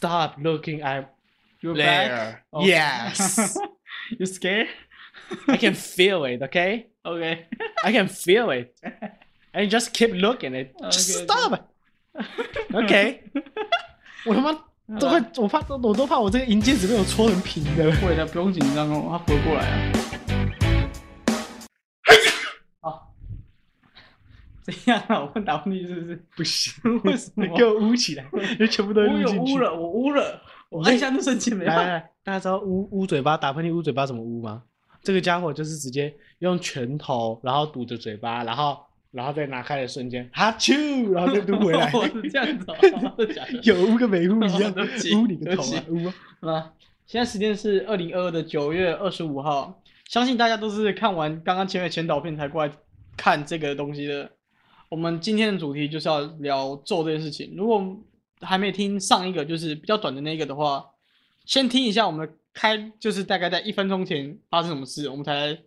[0.00, 1.14] Stop looking at
[1.60, 2.08] You're back.
[2.08, 2.44] there.
[2.50, 2.64] Oh.
[2.64, 3.58] Yes,
[4.18, 4.68] You scared?
[5.48, 6.40] I can feel it.
[6.42, 7.46] Okay, OK，
[7.84, 8.74] I can feel it.
[9.52, 10.74] And you just keep looking at it.
[10.90, 11.68] Just Okay, stop.
[12.72, 13.22] OK，
[14.24, 14.52] 我他妈
[14.98, 17.92] 都会，我怕我都怕我这个银戒指被我戳成平的。
[17.96, 20.09] 会的，不用紧张哦，他不会过来啊。
[24.63, 25.21] 怎样啊？
[25.21, 26.23] 我问打问题是不是？
[26.37, 26.73] 不行，
[27.03, 28.25] 为什么你给我捂起来，
[28.59, 29.51] 就全部都我录进去。
[29.53, 31.83] 有污了，我污了，我按一下那瞬间没办法。
[31.83, 34.63] 来大家知道捂捂嘴巴、打喷嚏捂嘴巴怎么捂吗？
[35.03, 38.77] 这个家伙就是直接用拳头，然后堵着嘴巴，然后
[39.09, 41.89] 然后再拿开的瞬间，哈啾，然后再嘟回来。
[41.95, 42.67] 我是这样子？
[43.63, 45.83] 有捂跟没捂一样对不起，捂你个头啊！
[45.89, 46.05] 捂
[46.47, 46.53] 啊！
[46.53, 46.73] 啊，
[47.07, 52.71] 现在时间是二零二二的九月二十五号，相信大家都是看完刚刚前面前导片才过来
[53.17, 54.29] 看这个东西的。
[54.91, 57.53] 我们今天的主题就是要聊咒这件事情。
[57.55, 57.81] 如果
[58.41, 60.85] 还没听上一个就是比较短的那个的话，
[61.45, 65.57] 先听一下我们开，就是大概在一分钟前发生什么事，我们才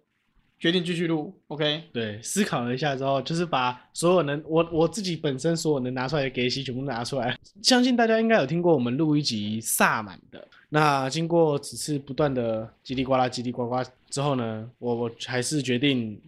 [0.58, 1.34] 决定继续录。
[1.47, 7.34] OK，对，思考了一下之后，就是把所有能我我自己本身所有能拿出来的给息全部拿出来。
[7.62, 10.47] 相信大家应该有听过我们录一集萨满的。
[10.69, 13.77] 那经过此次不断的叽里呱啦、叽里呱呱
[14.11, 16.20] 之后呢，我我还是决定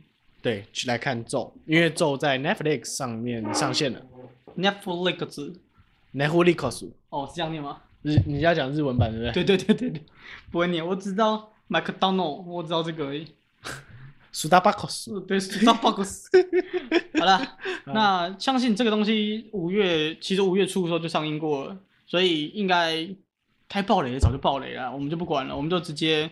[0.46, 4.00] 对去来看咒，因为咒在 Netflix 上面上线了。
[4.56, 5.56] Netflix
[6.14, 7.78] Netflix 哦，是这样念吗？
[8.02, 9.42] 日你要讲日文版对不对？
[9.42, 10.02] 对对对对对，
[10.52, 13.26] 不会念，我只知道 McDonald，我知道这个而已。
[14.30, 15.12] 苏达巴克斯。
[15.12, 16.26] 是对 Starbucks。
[17.18, 23.08] 好了，那相信这个东西五月其实五月初的时候就上映过了，所以应该
[23.66, 26.30] 该爆雷的早就爆雷了，我们就不管了，我们就直接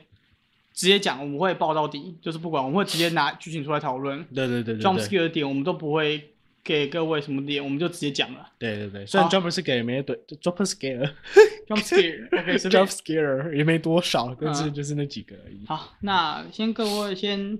[0.75, 6.31] 直接讲，我们会爆到底，就是不管，我们会直接拿剧情出来讨论对对对对 jump scare 的点我们都不会
[6.64, 12.89] 给各位什么点，我们就直接讲了对对对，虽然好 jump scare 也没对，jump scare，jump scare，OK， 随便 jump。
[12.89, 15.64] scare 也没多少，但是嗯就是那几个而已。
[15.66, 17.59] 好，那先各位先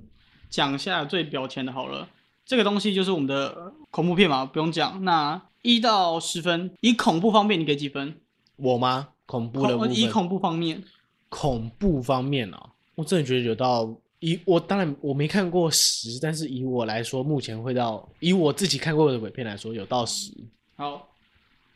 [0.51, 2.09] 讲一下最表前的好了。
[2.45, 5.03] 这个东西就是我们的恐怖片嘛，不用讲。
[5.05, 8.17] 那一到十分，以恐怖方面你给几分？
[8.57, 9.09] 我吗？
[9.27, 10.83] 恐怖的恐以恐怖方面，
[11.31, 20.33] 恐怖方面哦，我真的觉得有到以我当然我没看过十，但是以我来说，目前会到以我自己看过的鬼片来说，有到十。
[20.77, 21.09] 好，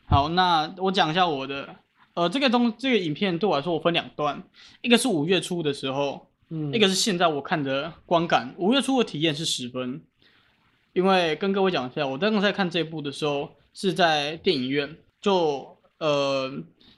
[0.07, 1.75] 好，那我讲一下我的。
[2.15, 4.43] 呃，这个东这个影片对我来说，我分两段，
[4.81, 8.53] 一个是五月初的时候，嗯一个是现在我看的观感。
[8.57, 10.01] 五月初的体验是十分，
[10.91, 16.51] 因为跟各位讲一下，我刚刚在看这部的时候是在电影院，就呃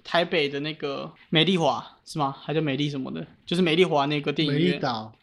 [0.03, 2.35] 台北的那个美丽华是吗？
[2.41, 3.25] 还叫美丽什么的？
[3.45, 5.13] 就是美丽华那个电影美丽院，岛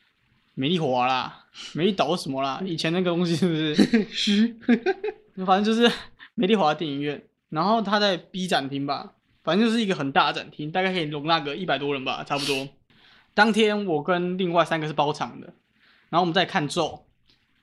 [0.54, 1.44] 美丽华啦，
[1.74, 2.62] 美丽岛什么啦？
[2.64, 4.04] 以前那个东西是不是？
[4.10, 4.56] 虚
[5.46, 5.90] 反正就是
[6.34, 9.12] 美丽华电影院，然后它在 B 展厅吧，
[9.44, 12.68] 反正就是一个很大的展厅，大概可以容纳个一百多人吧，差不多。
[13.34, 15.46] 当天我跟另外三个是包场的，
[16.08, 17.04] 然后我们在看咒，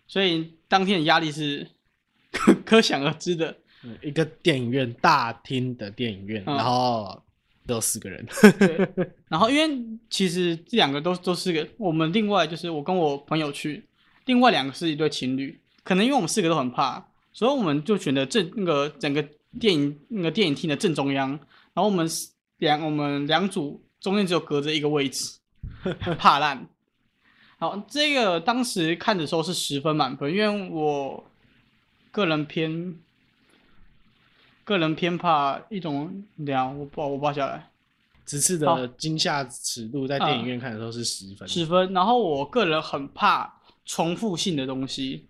[0.08, 1.68] 所以当天的压力是
[2.32, 3.58] 可可想而知的。
[3.84, 7.22] 嗯一个电影院大厅的电影院，嗯然后
[7.68, 8.26] 只有四个人。
[8.60, 8.90] 对，
[9.28, 13.84] 然后因为其实这两个都都是个我们另外就是我跟我朋友去，
[14.26, 19.24] 另外两个是一对情侣，可能因为我们四个都很怕，所以我们就选择正那个整个
[19.60, 21.30] 电影那个电影厅的正中央，
[21.74, 22.08] 然后我们
[22.58, 25.40] 两我们两组中间只有隔着一个位置，
[26.18, 26.68] 怕烂。
[27.58, 31.24] 好，这个当时看的时候是十分满分，因为我
[32.12, 32.96] 个人偏
[34.66, 37.70] 个人偏怕一种两，我报我报下来。
[38.26, 41.48] 此次的惊吓尺度在电影院看的时候是十分。
[41.48, 41.94] 十分。
[41.94, 45.28] 然后我个人很怕重复性的东西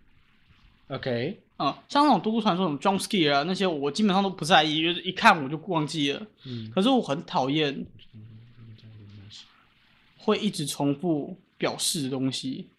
[0.88, 6.26] ，OK，嗯，像那种都市传说、什么 jump scare 啊那些，我基本上都不在意，就是一看我就忘记了。
[6.46, 7.86] 嗯，可是我很讨厌
[10.18, 12.70] 会一直重复表示的东西。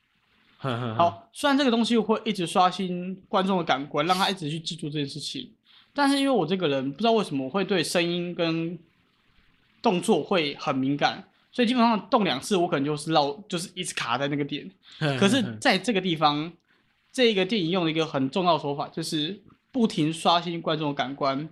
[0.56, 5.50] 好，好，虽然这个东西会一直刷新观众的感官，让他一直去记住这件事情，
[5.96, 8.78] 但是因为我这个人不知道为什么会对声音跟
[9.80, 14.70] 动作会很敏感，所以基本上动两次我可能就是绕，就是一直卡在那个点。
[15.18, 16.52] 可是在这个地方，
[17.10, 19.40] 这个电影用了一个很重要的手法，就是
[19.72, 21.48] 不停刷新观众的感官，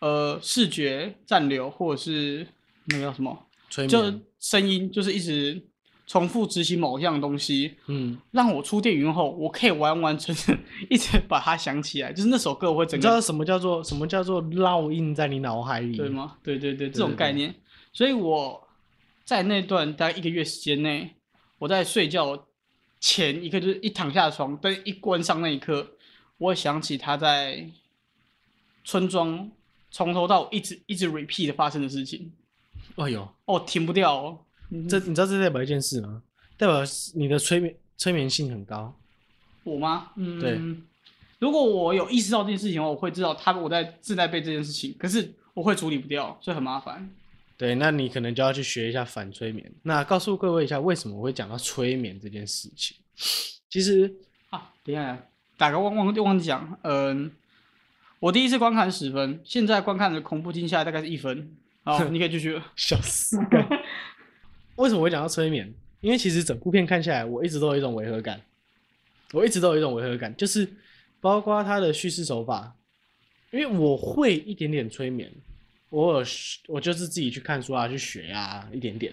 [0.00, 2.46] 呃，视觉暂留或者是
[2.86, 3.46] 那个叫什么，
[3.88, 4.02] 就，
[4.40, 5.62] 声音，就是一直
[6.06, 10.56] 重复执行某样东西，嗯，让我出电影院后，我可以完完全全
[10.88, 15.96] 一直把它想起来， 就是那首歌我会整个你知道什么叫做什么叫做烙印在你脑海里？
[15.96, 16.08] 对？
[16.08, 16.36] 吗？
[16.44, 17.54] 对对对，这对对种概念。
[17.92, 18.68] 所以我
[19.24, 21.16] 在那段大概一个月时间内，
[21.58, 22.46] 我在睡觉
[23.00, 25.90] 前一刻，就是一躺下床灯一关上那一刻，
[26.38, 27.68] 我会想起他在
[28.84, 29.50] 村庄
[29.90, 32.30] 从头到尾一直一直 repeat 的发生的事情，
[32.94, 34.38] 哎呦，哦，停不掉哦。
[34.88, 36.22] 这你知道这代表一件事吗？
[36.56, 36.82] 代表
[37.14, 38.94] 你的催眠催眠性很高。
[39.64, 40.10] 我吗？
[40.16, 40.60] 嗯，对。
[41.38, 47.10] 如果我有意识到这件事情的话，我会知道他我在自带背这件事情，可是我会处理不掉，所以很麻烦。
[47.58, 49.70] 对，那你可能就要去学一下反催眠。
[49.82, 52.96] 那告诉各位一下，为什么我会讲到催眠这件事情？
[53.68, 54.14] 其实
[54.50, 55.18] 啊，等一下，
[55.58, 57.30] 打个忘忘忘记讲，嗯，
[58.20, 61.54] 我第一次观看十分，现在观看的恐怖惊吓大概是一分。
[61.84, 62.60] 好， 你可以继续。
[62.76, 63.38] 笑死！
[64.76, 65.72] 为什么会讲到催眠？
[66.00, 68.40] 因为其实整部片看下来，我一直都有一种违和感。
[69.32, 70.68] 我一直都有一种违和感，就是
[71.20, 72.72] 包括他的叙事手法，
[73.50, 75.28] 因为我会一点点催眠，
[75.90, 76.26] 我有
[76.68, 79.12] 我就是自己去看书啊，去学啊，一点点，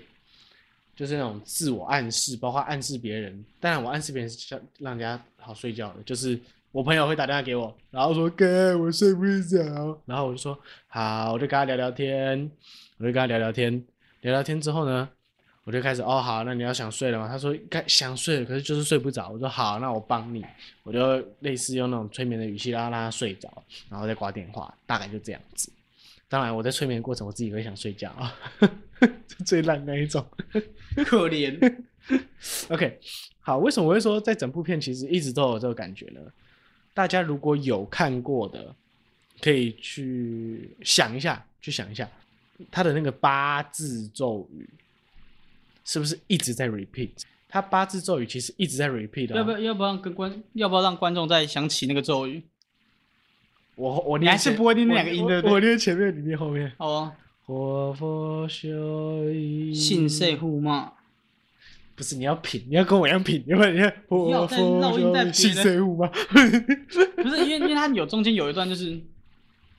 [0.95, 3.43] 就是那种自我暗示，包括暗示别人。
[3.59, 6.39] 当然，我暗示别人是让人家好睡觉的，就是
[6.71, 10.55] 我朋友会打电话给我，然后说哥，我睡不着，然后我就说
[10.87, 12.51] 好，我就跟他聊聊天，
[12.97, 13.83] 我就跟他聊聊天，
[14.21, 15.09] 聊聊天之后呢。
[15.65, 17.27] 我就开始哦好，那你要想睡了吗？
[17.27, 19.29] 他说该想睡了，可是就是睡不着。
[19.29, 20.45] 我说好，那我帮你，
[20.83, 25.71] 我就类似用那种催眠的语气，让让他睡着，然后再挂电话，大概就这样子。
[26.27, 28.35] 当然我在催眠过程，我自己会想睡觉啊，
[29.45, 30.25] 最烂那一种，
[31.05, 31.83] 可怜。
[32.67, 32.99] OK，
[33.39, 36.19] 好，为什么我会说在整部片其实一直都有这个感觉呢？
[36.93, 38.75] 大家如果有看过的，
[39.39, 42.09] 可以去想一下，去想一下
[42.69, 44.67] 他的那个八字咒语。
[45.83, 47.11] 是不是一直在 repeat？
[47.47, 49.33] 他八字咒语其实一直在 repeat。
[49.33, 52.43] 要不要要不要跟观要不要让观众再想起那个咒语？
[53.75, 55.41] 我我你还是不会念那两个音的。
[55.43, 56.71] 我念前面，你念后面。
[56.77, 57.11] 哦。
[57.45, 59.73] 活佛修一。
[59.73, 60.93] 信谁护嘛？
[61.95, 66.07] 不是你要品，你要跟我一样品，因为你看活佛修信谁护吗？
[67.17, 68.99] 不是，因为因为他有中间有一段就是。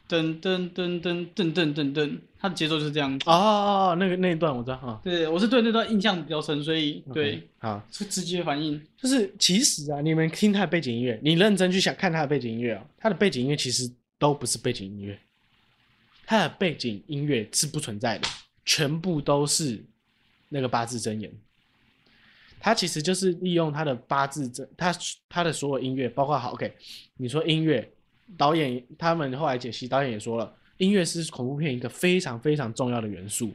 [0.06, 3.24] 噔噔噔噔噔噔噔噔，它的节奏就是这样子。
[3.26, 5.00] 哦，那个那一段我知道哈。
[5.02, 8.78] 对，我是对那段印象比较深，所以对，好是直接反应。
[8.98, 15.18] 就是其实啊，你们听他的背景音乐，你认真去想看他的背景音乐啊，他的背景音乐其实都不是背景音乐，
[16.26, 18.28] 他的背景音乐是不存在的，
[18.66, 19.82] 全部都是
[20.50, 21.32] 那个八字真言。
[22.60, 24.94] 他其实就是利用他的八字真，他
[25.30, 26.70] 他的所有音乐，包括好 OK，
[27.16, 27.90] 你说音乐。
[28.38, 33.52] 导演他们后来解析，导演也说了，音乐是恐怖片一个非常非常重要的元素。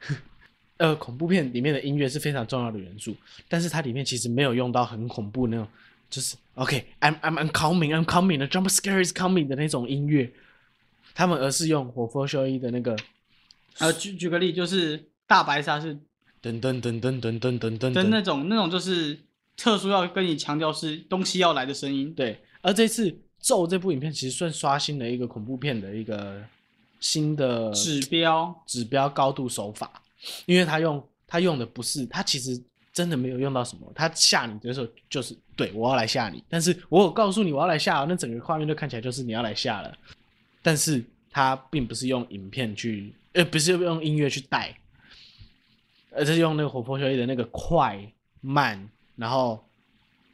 [0.78, 3.14] 呃，恐怖片里面的音乐是非常重要的元素，
[3.48, 5.68] 但是它里面其实没有用到很恐怖那种，
[6.10, 10.32] 就是 OK，I'm I'm I'm coming，I'm coming，the jump scare is coming 的那种音乐。
[11.14, 12.96] 他们而是用火佛修一的那个，
[13.78, 15.94] 呃，举举个例，就是大白鲨是
[16.42, 19.20] 噔噔噔噔噔噔噔噔的那种，那种就是
[19.56, 22.12] 特殊要跟你强调是东西要来的声音。
[22.12, 23.16] 对，而这次。
[23.42, 26.40] 咒这部影片其实算刷新了一个恐怖片的一个
[27.02, 28.64] 新的指标。
[28.66, 30.02] 指标高度手法，
[30.46, 32.58] 因为他用他用的不是他其实
[32.94, 39.94] 真的没有用到什么，他吓你的时候就是对我要来吓你，但是我有告诉你我要来吓，那整个画面就看起来就是你要来吓了，
[40.62, 44.74] 但是他并不是用影片去呃不是用音乐去带，
[46.10, 47.98] 而是用那个火佛修一的那个快
[48.40, 49.62] 慢，然后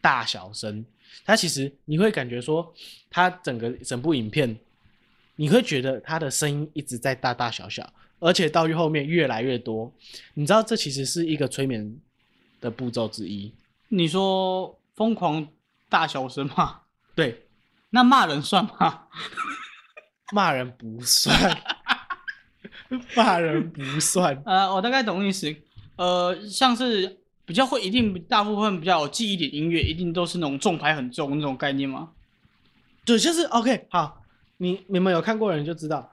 [0.00, 0.84] 大小声。
[1.24, 2.74] 他其实你会感觉说，
[3.08, 4.56] 他整个整部影片，
[5.40, 7.88] 你会觉得他的声音一直在大大小小，
[8.18, 9.92] 而且到后面越来越多。
[10.34, 11.96] 你知道这其实是一个催眠
[12.60, 13.54] 的步骤之一。
[13.88, 15.46] 你说疯狂
[15.88, 16.80] 大小声吗？
[17.14, 17.46] 对，
[17.90, 19.04] 那骂人算吗？
[20.32, 21.56] 骂人不算，
[23.14, 24.42] 骂人不算。
[24.44, 25.54] 呃，我大概懂意思。
[25.96, 27.16] 呃，像是。
[27.48, 32.10] 比较会一定大部分比较有记忆点音乐，一定都是那种重拍很重那种概念吗？
[33.06, 33.86] 对，就是 OK。
[33.88, 34.17] 好，
[34.58, 36.12] 你你们有看过人就知道，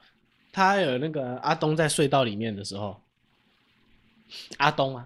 [0.54, 3.00] 他有那个阿东在隧道里面的时候，
[4.58, 5.06] 阿东啊，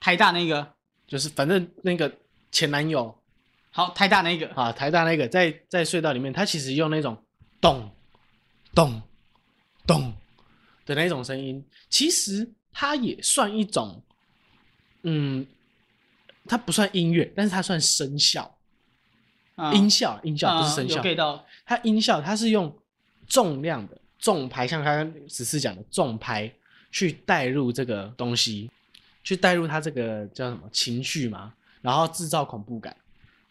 [0.00, 0.72] 台大那个，
[1.06, 2.10] 就是反正那个
[2.50, 3.14] 前男友，
[3.70, 7.22] 好，台大那个，啊，台大那个在在隧道里面，他其实用那种
[7.60, 7.90] 咚
[8.74, 9.02] 咚
[9.86, 10.12] 咚
[10.86, 14.02] 的那种声音，其实它也算一种。
[15.04, 15.44] 嗯，
[16.46, 18.56] 它不算音乐，但是它算声效，
[19.72, 21.02] 音效，音效不是声效。
[21.14, 22.74] 到它音效，它是用
[23.26, 26.52] 重量的重拍，像刚刚十四讲的重拍，
[26.90, 28.70] 去带入这个东西，
[29.22, 32.96] 去带入它这个叫什么情绪嘛，然后制造恐怖感。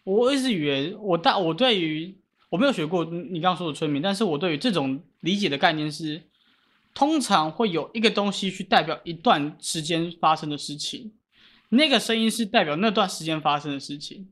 [0.04, 2.14] 我一直以为，我大我对于
[2.50, 6.20] 我没有学过你刚刚说的催眠，但是我对于这种理解的概念是，
[6.92, 11.12] 通常会有一个东西去代表一段时间发生的事情。
[11.70, 14.28] 那个声音是代表那段时间发生的事情，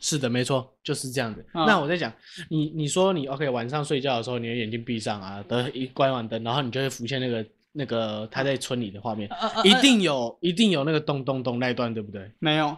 [0.00, 1.44] 是的，没错，就是这样子。
[1.54, 2.12] 嗯那我在讲，
[2.48, 9.30] 你你说你 OK 晚上睡觉的时候，你的眼睛闭上啊，等一关完灯，然后你就会浮现那个那个他在村里的画面，
[9.62, 12.30] 一定有一定有那个咚咚咚那一段，对不对？
[12.38, 12.76] 没有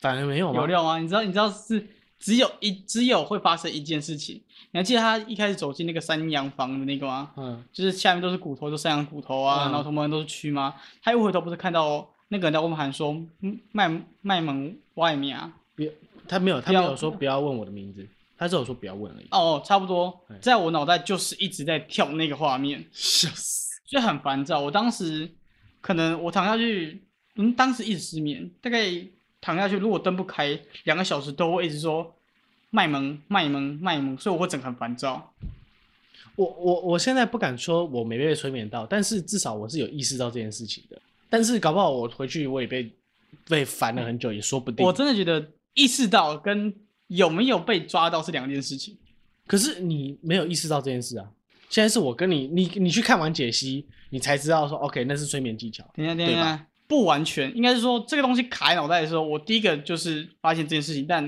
[0.00, 0.60] 反而没有吗？
[0.60, 0.98] 有料啊？
[0.98, 1.86] 你知道你知道是
[2.18, 4.42] 只有一只有会发生一件事情。
[4.70, 7.30] 你还记得他一开始走进那个山羊房的那个吗？
[7.36, 10.74] 嗯，就是下面都是骨头，都山羊骨头啊，嗯然后同门都是蛆吗？
[11.02, 13.12] 他一回头不是看到那个人在外面喊说
[13.42, 13.90] 嗯卖
[14.22, 15.52] 卖萌外面啊？
[16.22, 19.26] 别，他没有，他没有说不要问我的名字，他只有说不要问而已。
[19.30, 23.80] 哦，差不多，在我脑袋就是一直在跳那个画面，笑死！
[23.84, 24.60] 所以很烦躁。
[24.60, 25.30] 我当时
[25.80, 27.02] 可能我躺下去，
[27.36, 28.90] 嗯，当时一直失眠，大概
[29.40, 32.14] 躺下去，如果灯不开，两个小时都会一直说
[32.70, 35.32] 卖萌卖萌卖萌，所以我会整个很烦躁。
[36.36, 40.98] 我我我现在不敢说我没被催眠到，但是至少我是有意识到这件事情的。
[41.28, 42.90] 但是搞不好我回去我也被
[43.46, 44.86] 被烦了很久，也说不定。
[44.86, 46.74] 我真的觉得意识到跟
[47.08, 48.96] 有没有被抓到是两件事情。
[49.46, 51.28] 可是你没有意识到这件事啊！
[51.68, 55.84] 现在是我跟你，你你去看完解析，你才知道说，OK，那是催眠技巧。
[55.94, 61.24] 等一下，等一下，不完全，应该是说这个东西卡在脑袋的时候，我第一个就是发现这件事情，但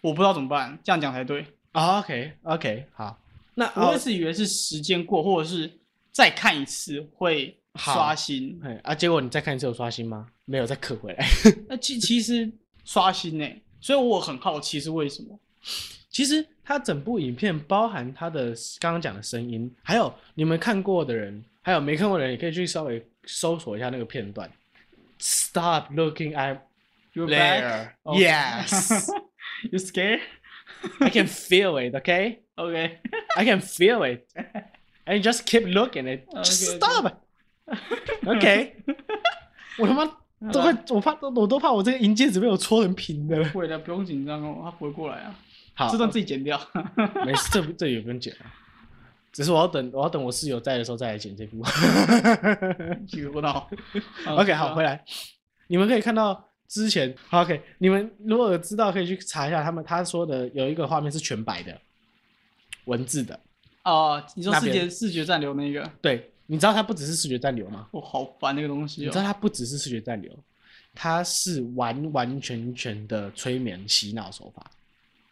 [0.00, 1.44] 我不知道怎么办，这样讲才对。
[1.72, 3.18] 啊 OK OK，好，
[3.54, 5.70] 那我哦一直以为是时间过，或者是
[6.12, 8.60] 再看一次会好刷新。
[8.62, 10.28] 哎啊，结果你再看一次有刷新吗？
[10.44, 11.26] 没有，再刻回来。
[11.68, 12.50] 那其其实
[12.84, 13.46] 刷新呢、
[13.80, 15.38] 所以我很好奇是为什么。
[16.10, 24.50] 其实它整部影片包含它的刚刚讲的声音，还有你们看过的人，还有没看过的人，也可以去稍微搜索一下那个片段。
[25.18, 26.58] Stop looking at
[27.14, 27.28] back.
[27.28, 27.92] there.
[28.04, 29.10] Yes,
[29.70, 30.20] You scared?
[31.00, 31.94] I can feel it.
[31.94, 32.98] Okay, OK.
[33.36, 34.26] I can feel it.
[35.06, 36.26] And just keep looking at.
[36.42, 37.12] Just stop.
[38.26, 38.76] OK，
[39.78, 40.04] 我他妈
[40.50, 43.48] 都快，我怕我都怕我这个银戒指被我戳成平的了。
[43.50, 45.34] 不会的，不用紧张哦，他不会过来啊，
[45.74, 46.60] 好，这段自己剪掉。
[47.24, 48.40] 没事，这这也不用剪了。
[49.32, 51.62] 只是我要等，我要等我室友在的时候再来剪这部。
[53.12, 53.68] 有闹。
[54.26, 55.02] OK，好，回来，
[55.68, 61.80] 你们可以看到之前好，OK，你们如果有知道可以去查一下，他们他说的有一个画面是全白的，
[62.84, 63.38] 文字的。
[63.84, 67.88] 哦，你说视觉视觉暂留那个，对，你知道它不只是视觉暂留吗？
[67.92, 69.24] 我好烦那个东西你知道哦。
[69.24, 70.30] 它不只是视觉暂留，
[70.94, 74.70] 它是完完全全的催眠洗脑手法。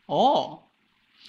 [0.06, 0.58] 哦，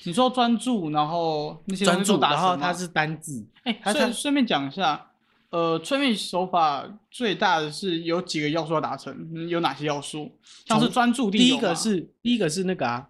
[0.04, 5.12] 你说专注，然后那些东专注，西都达成吗然后它是单字，哎，它它顺顺便讲一下，
[5.50, 10.32] 呃，催眠手法最大的是有几个要素要达成，嗯有哪些要素？
[10.68, 13.06] 像是从专注力第，一个是第一个是那个啊，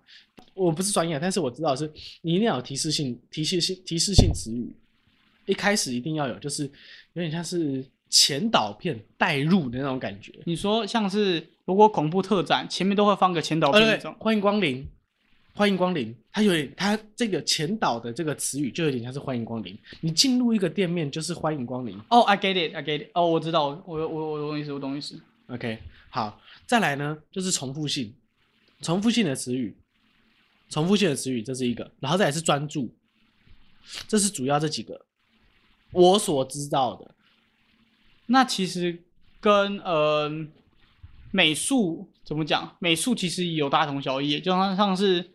[0.55, 4.75] 我不是专业，但是我知道是你一定要有提示性、提示性、提示性词语，
[5.45, 6.63] 一开始一定要有，就是
[7.13, 10.33] 有点像是前导片带入的那种感觉。
[10.45, 14.87] 你说像是如果恐怖特展前面都会放个前导片那种，，欢迎光临，
[15.53, 16.15] 欢迎光临。
[16.33, 19.77] 它有点，它这个前导的这个词语就有点像是欢迎光临。
[19.99, 21.97] 你进入一个店面就是欢迎光临。
[22.09, 25.19] 哦、i get it，I get it，哦，我知道，我我我我懂意思，我懂意思。
[25.47, 25.77] OK，
[26.09, 28.13] 好，再来呢就是重复性，
[28.81, 29.75] 重复性的词语，
[30.69, 32.89] 重复性的词语这是一个，然后再来是专注，
[34.07, 35.05] 这是主要这几个
[35.91, 37.11] 我所知道的。
[38.27, 39.03] 那其实
[39.39, 40.31] 跟呃
[41.31, 42.75] 美术怎么讲？
[42.79, 45.31] 美术其实有大同小异，就像像是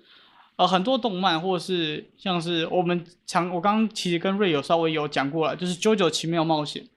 [0.57, 6.83] 呃很多动漫，或是像是我们常我刚刚其实跟瑞友稍微有讲过了，就是《九九奇妙冒险》《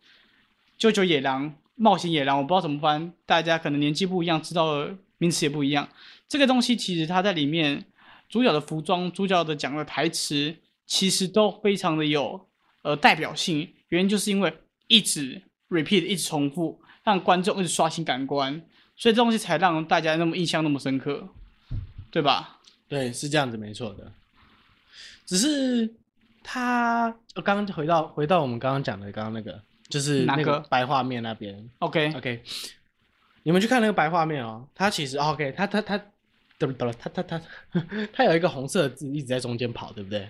[0.77, 5.89] 九九野狼冒险野狼》，我不知道怎么翻，大家可能年纪不一样，知道的名词也不一样。
[6.27, 7.85] 这个东西其实它在里面
[8.29, 12.47] 主角的服装、主角的讲的台词，其实都非常的有
[12.81, 14.53] 呃代表性，原因就是因为
[14.87, 18.61] 一直 repeat 一直重复，让观众一直刷新感官，
[18.95, 21.27] 所以这东西才让大家那么印象那么深刻，
[22.11, 22.59] 对吧？
[22.87, 24.11] 对，是这样子，没错的。
[25.25, 25.93] 只是
[26.41, 31.69] 他，呃刚刚回到回到我们刚刚讲的，刚刚那个就是那哪个个白画面那边。
[31.79, 32.41] OK，OK，
[33.43, 35.97] 你们去看那个白画面哦，它其实、哦 OK，它它它，
[36.57, 36.91] 对不对？
[36.93, 37.41] 它它它
[38.11, 40.27] 它有一个红色的字一直在中间跑，对不对？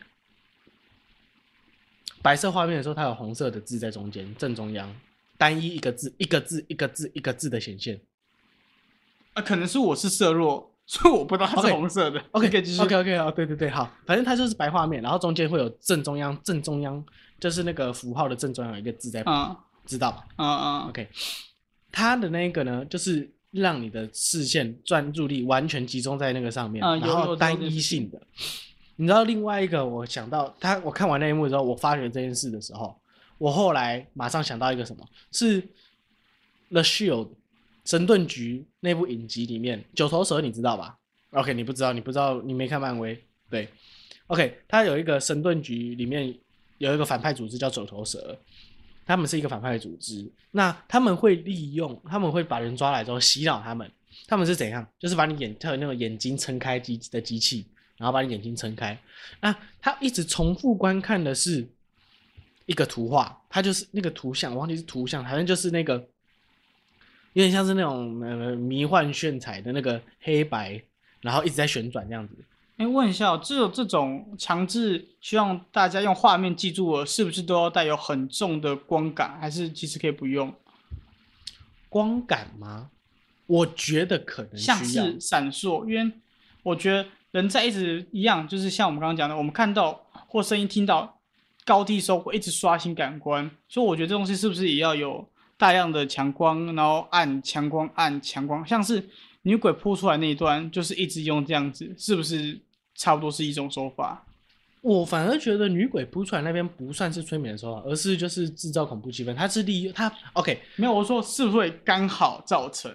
[2.22, 4.94] 白色画面的时候，它有红色的字在中间正中央，
[5.38, 8.00] 单一一个字，一个字一个字一个字的显现。
[9.34, 12.22] 啊，可能是我是色弱， 所以我不知道它是红色的。
[12.32, 17.04] OK 可以继续 OK OK 哦，对对对，好，反正它就是白画面，然后中间会有正中央正中央，
[17.40, 20.28] 就是那个符号的正中央有一个字在，嗯知道吧？
[20.38, 21.08] 嗯嗯 OK，
[21.92, 28.22] 它的那个呢，就是让你的视线专注力完全集中在那个上面，然后单一性的。
[29.00, 32.94] 你知道另外一个，我想到他，我看完那一幕之后，我发觉这件事的时候，
[33.38, 35.62] 我后来马上想到一个什么，是
[36.70, 37.28] 《The Shield》
[37.86, 40.98] 神盾局那部影集里面，九头蛇你知道吧
[41.32, 43.18] ？OK，你不知道，你不知道，你没看漫威。
[43.50, 43.70] 对
[44.28, 46.38] ，OK，他有一个神盾局里面
[46.78, 48.38] 有一个反派组织叫九头蛇，
[49.06, 50.30] 他们是一个反派组织。
[50.52, 53.90] 那他们会利用，他们会把人抓来之后洗脑他们。
[54.28, 54.86] 他们是怎样？
[55.00, 57.66] 就是把你眼，他有那种眼睛撑开机的机器，
[58.00, 58.98] 然后把你眼睛撑开。
[59.40, 61.68] 那他一直重复观看的是
[62.66, 65.96] 一个图画，他就是那个图像，我忘记是图像，好像就是那个
[67.34, 70.82] 有点像是那种呃迷幻炫彩的那个黑白，
[71.22, 72.34] 然后一直在旋转这样子。
[72.78, 80.54] 哎，问一下，这种这种强制希望大家用画面记住了，是不是都要带有很重的光感，还是其实可以不用
[81.90, 82.90] 光感吗？
[83.48, 86.14] 我觉得可能像是闪烁，因为
[86.62, 91.20] 我觉得人在一直一样，就是像我们刚刚讲的，我们看到或声音听到
[91.66, 99.08] 高低时候会一直刷新感官，所以我觉得这东西是不是也要有大量的强光，然后暗强光暗强光，像是
[99.44, 102.60] 女鬼扑出来那一段，就是一直用这样子，是不是
[102.96, 104.26] 差不多是一种手法？
[104.82, 112.92] 我反而觉得女鬼扑出来那边不算是催眠的手法，而是就是制造恐怖气氛，它是利用它 OK 没有，我说是不是会刚好造成？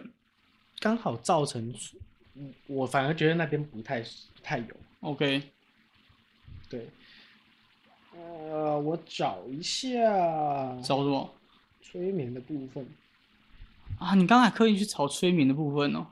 [0.80, 1.72] 刚好造成，
[2.66, 4.04] 我反而觉得那边不太
[4.42, 4.66] 太有。
[5.00, 5.42] OK，
[6.68, 6.88] 对，
[8.16, 10.00] 呃，我找一下，
[10.82, 11.34] 找什么？
[11.82, 12.86] 催眠的部分
[13.98, 14.14] 啊？
[14.14, 16.06] 你刚才刻意去找催眠的部分哦？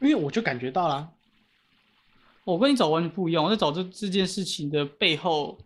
[0.00, 1.12] 因为我就感觉到了，
[2.42, 3.44] 我跟你找完全不一样。
[3.44, 5.58] 我在找这这件事情的背后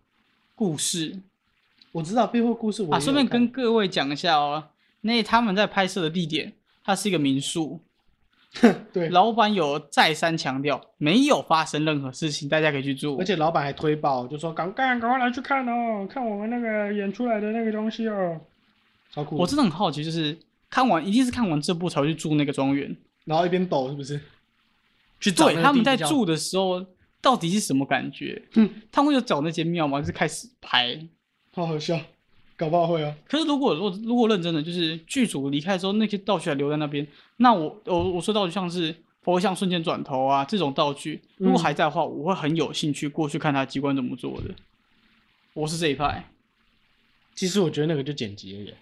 [0.53, 1.19] 故事。
[1.93, 4.69] 我知道背后故事，啊，顺便跟各位讲一下哦。
[5.01, 7.81] 那他们在拍摄的地点，它是一个民宿。
[8.93, 13.17] 对，老板有再三强调，没有发生任何事情，大家可以去住。
[13.17, 18.39] 而且老板还推爆，就说赶赶赶快来去看哦，看我们那个演出来的那个东西哦，
[19.11, 19.37] 超酷！
[19.37, 20.37] 我真的很好奇，就是
[20.69, 22.95] 看完一定是看完这部才会去住那个庄园，
[23.25, 24.19] 然后一边抖是不是？
[25.19, 26.85] 去对，他们在住的时候
[27.21, 28.41] 到底是什么感觉？
[28.55, 29.99] 嗯，他们有找那间庙吗？
[29.99, 30.99] 就是开始拍，
[31.53, 31.99] 好好笑。
[32.57, 33.15] 搞不好会啊！
[33.27, 37.05] 可是如果如果如果认真的，就是剧组离开之后，那些道具还留在那边，
[37.37, 44.55] 那我我我说道具像是佛像瞬间转头啊这种道具，如果还在的话，我会很有兴趣过去看他机关怎么做的。
[45.53, 46.31] 我是这一派。
[47.35, 48.73] 其实我觉得那个就剪辑而已，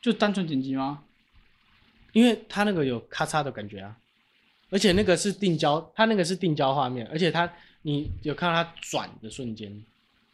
[0.00, 1.02] 就单纯剪辑吗？
[2.14, 3.94] 因为他那个有咔嚓的感觉啊，
[4.70, 9.84] 而且那个是定焦，他那个是定焦画面，而且他你有看到他转的瞬间，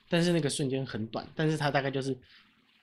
[0.08, 2.16] 但是那个瞬间很短，但是他大概就是。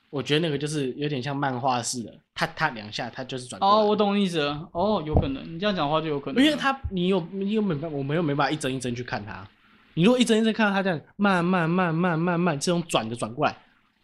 [0.10, 3.60] 我觉得那个就是有点像漫画似的，他他两下他就是转。
[3.62, 4.68] 哦，我懂意思了。
[4.72, 6.44] 哦，有可能，你这样讲话就有可能。
[6.44, 9.48] 因为他你有你有没办法，我们又没办法一帧一帧去看他。
[9.94, 13.56] 你如果一帧一帧看到他这样慢慢慢慢慢慢这种转的转过来，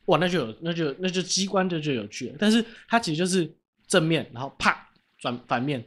[0.06, 2.36] 哇，那就有那就那就机关就就有趣了。
[2.38, 3.52] 但是它其实就是
[3.88, 4.88] 正面，然后啪
[5.18, 5.84] 转反面，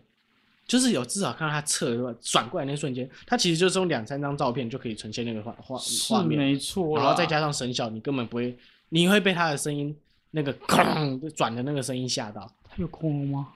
[0.66, 5.78] 就是有至少看到他侧转过来那瞬间，他其实就是用两三张照片就可以呈现那个画画
[6.08, 6.98] 画面，没错。
[6.98, 8.56] 然后再加上声效，你根本不会，
[8.88, 9.96] 你会被他的声音。
[10.30, 13.48] 那个哐转的那个声音吓到，它有空吗？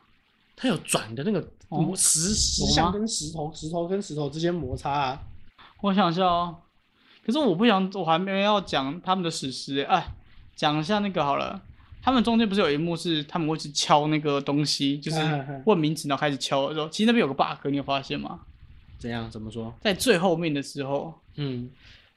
[0.57, 1.41] 它有转的那个
[1.97, 5.23] 石石像跟石头，石头跟石头之间摩擦啊。
[5.81, 6.57] 我想一下哦，
[7.25, 10.07] 可是我不想，我还没要讲他们的史诗哎，
[10.55, 11.61] 讲一下那个好了。
[12.03, 18.41] 他们中间不是有一幕是他们会去敲那个东西，就是问名字然后开始敲的时候，其实那边有个 bug，你有发现吗？
[18.99, 19.31] 怎样？
[19.31, 19.75] 怎么说？
[19.81, 21.71] 在最后面的时候，嗯。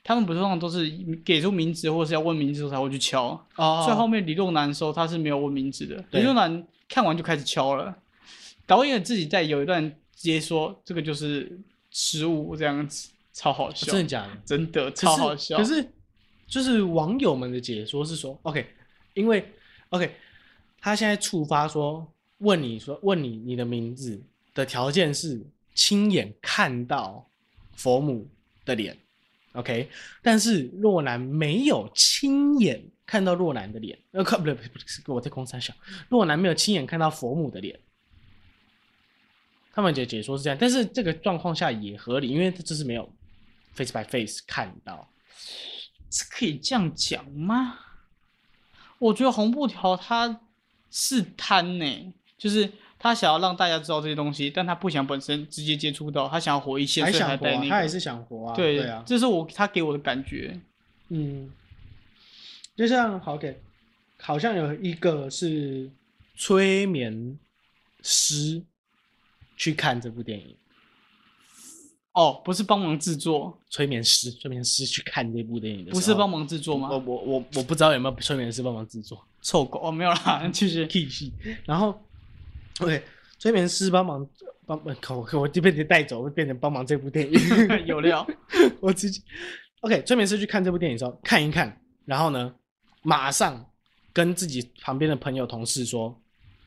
[0.08, 0.88] 他们不是通常都是
[1.26, 6.06] 给出名字或者是要问名字时候才会去敲，所以后面李若男的时候他是没有问名字的。
[6.12, 7.98] 李若男看完就开始敲了，
[8.68, 9.84] 导演自己在有一段
[10.16, 13.88] 直接说这个就是失误这样子，超好笑。
[13.88, 14.38] 真的假的？
[14.46, 15.58] 真的超好笑。
[15.58, 15.84] 可是
[16.46, 18.64] 就是网友们的解说是说，OK，
[19.16, 19.44] 因为
[19.90, 20.16] OK，
[20.80, 22.06] 他现在触发说
[22.38, 24.22] 问你说问你你的名字
[24.54, 25.42] 的条件是
[25.74, 27.28] 亲眼看到
[27.76, 28.28] 佛母
[28.64, 28.96] 的脸。
[29.56, 29.90] OK，
[30.22, 35.76] 但是若男没有亲眼看到若男的脸，呃，看不对，不是我在空山想，
[36.10, 37.80] 若男没有亲眼看到佛母的脸，
[39.72, 43.12] 他们解解说是这样，但是这个状况下也合理，因为这是没有
[43.74, 45.10] face by face 看到，
[46.12, 47.80] 是可以这样讲吗？
[49.00, 50.42] 我觉得红布条他
[50.92, 52.72] 是贪呢，就是。
[53.06, 58.56] 他想要让大家知道这些东西，但他不想本身直接接触到，他想要活一些，还想活，他也是想活啊。
[58.56, 60.60] 对啊，这是我他给我的感觉。
[61.10, 61.48] 嗯，
[62.76, 63.62] 就像好给，
[64.18, 65.88] 好像有一个是
[66.36, 67.38] 催眠
[68.02, 68.60] 师
[69.56, 70.58] 去看这部电影。
[72.14, 76.90] 哦，不是帮忙制作，催眠师，催眠师去看这部电影的，不是帮忙制作吗？
[76.90, 80.90] 我我我我不知道有没有催眠师帮忙制作，臭狗哦，没有啦， 其实，
[81.66, 81.96] 然后。
[82.82, 83.04] OK，
[83.40, 84.28] 催眠师帮忙
[84.66, 87.40] 帮帮我我就被你带走，会变成帮忙这部电影。
[87.86, 88.26] 有料。
[88.82, 89.24] 我自己
[89.82, 92.54] OK，催眠师去看这部电影的时候看一看，然后呢，
[93.02, 93.66] 马上
[94.12, 96.20] 跟自己旁边的朋友同事说，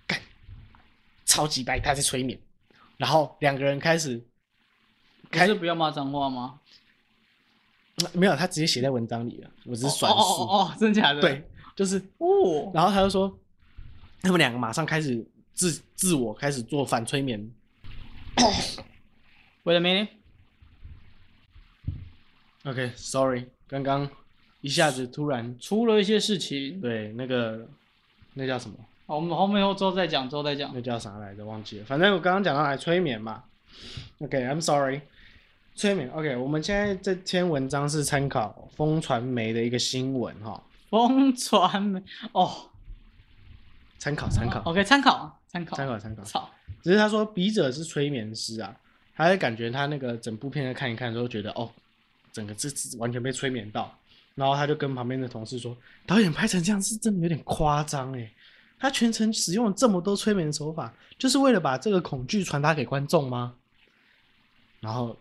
[0.07, 0.18] 干，
[1.27, 2.38] 超级白，他在催眠。
[2.97, 4.21] 然后两个人开始
[5.31, 6.59] 还是不要骂脏话吗？
[8.12, 10.23] 没有，他直接写在文章里了，我只是转哦述。
[10.23, 11.21] 哦哦哦，真假的？
[11.21, 13.37] 对，就是，哦，然后他就说，
[14.23, 15.25] 他们两个马上开始
[15.59, 17.51] 自自我开始做反催眠。
[19.64, 19.81] Wait a
[22.62, 24.09] minute，OK，Sorry，、刚刚
[24.61, 26.81] 一下子突然出了一些事情。
[26.81, 27.68] 对那个
[28.35, 28.77] 那叫什么？
[29.07, 30.71] 好，我们后面后之后再讲，之后再讲。
[30.73, 31.44] 那叫啥来着？
[31.44, 31.85] 忘记了。
[31.85, 33.42] 反正我刚刚讲到来催眠嘛。
[34.18, 35.01] OK，I'm、sorry。
[35.75, 36.09] 催眠。
[36.11, 42.71] OK，我们现在这篇文章是参考风传媒的一个新闻哈，风传媒哦
[43.99, 45.77] 参考参考，OK，参考参考。
[45.77, 46.23] 参考参考。
[46.23, 46.49] 操，
[46.83, 48.75] 只是他说笔者是催眠师啊，
[49.17, 51.71] 他就感觉他那个整部片看一看之后，觉得哦，
[52.33, 53.93] 整个这这完全被催眠到，
[54.35, 58.31] 然后他就跟旁边的同事说，导演拍成这样是真的有点夸张诶，
[58.79, 63.55] 他全程使用了这么多催眠手法，就是为了把这个恐惧传达给观众吗？
[64.81, 65.17] 然后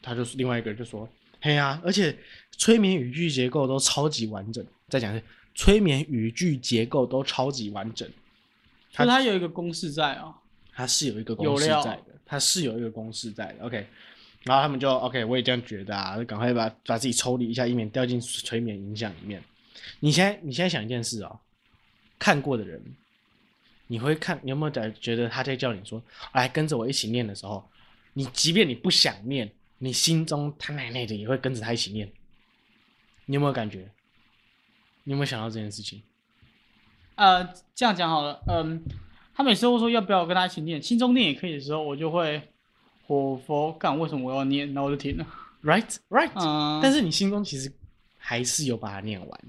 [0.00, 1.08] 他就是另外一个人就说，
[1.40, 2.16] 嘿呀、而且
[2.52, 8.08] 催眠语句结构都超级完整，再讲一次，催眠语句结构都超级完整。
[8.90, 10.34] 所以它有一个公式在啊。
[10.74, 13.66] 它是有一个公式在的，它是有一个公式在的。
[13.66, 13.86] OK，
[14.44, 19.42] 然后他们就 OK，我也这样觉得啊，就赶快把把自己抽离一下，以免掉进催眠影响里面。
[20.00, 21.38] 你现在你现在想一件事哦，
[22.18, 22.82] 看过的人，
[23.86, 27.62] 你会看你有没有在觉得他在叫你说来跟着我一起念的时候，
[28.14, 32.10] 你即便你不想念，你心中他奶奶的也会跟着他一起念。
[33.26, 33.86] 你有没有感觉？
[35.04, 36.02] 你有没有想到这件事情？
[37.14, 38.82] 呃，这样讲好了，嗯，
[39.34, 42.40] 他每次都说要不要跟他一起念，心中念也可以的时候，我就会
[43.06, 44.66] 火佛干，为什么我要念？
[44.72, 45.26] 然后我就停了。
[45.62, 46.30] Right, right.
[46.34, 47.72] 嗯，但是你心中其实
[48.18, 49.40] 还是有把它念完，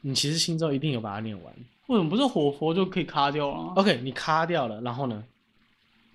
[0.00, 1.54] 你其实心中一定有把它念完。
[1.86, 5.22] 为什么不是火佛就可以卡掉了？OK，你卡掉了，然后呢，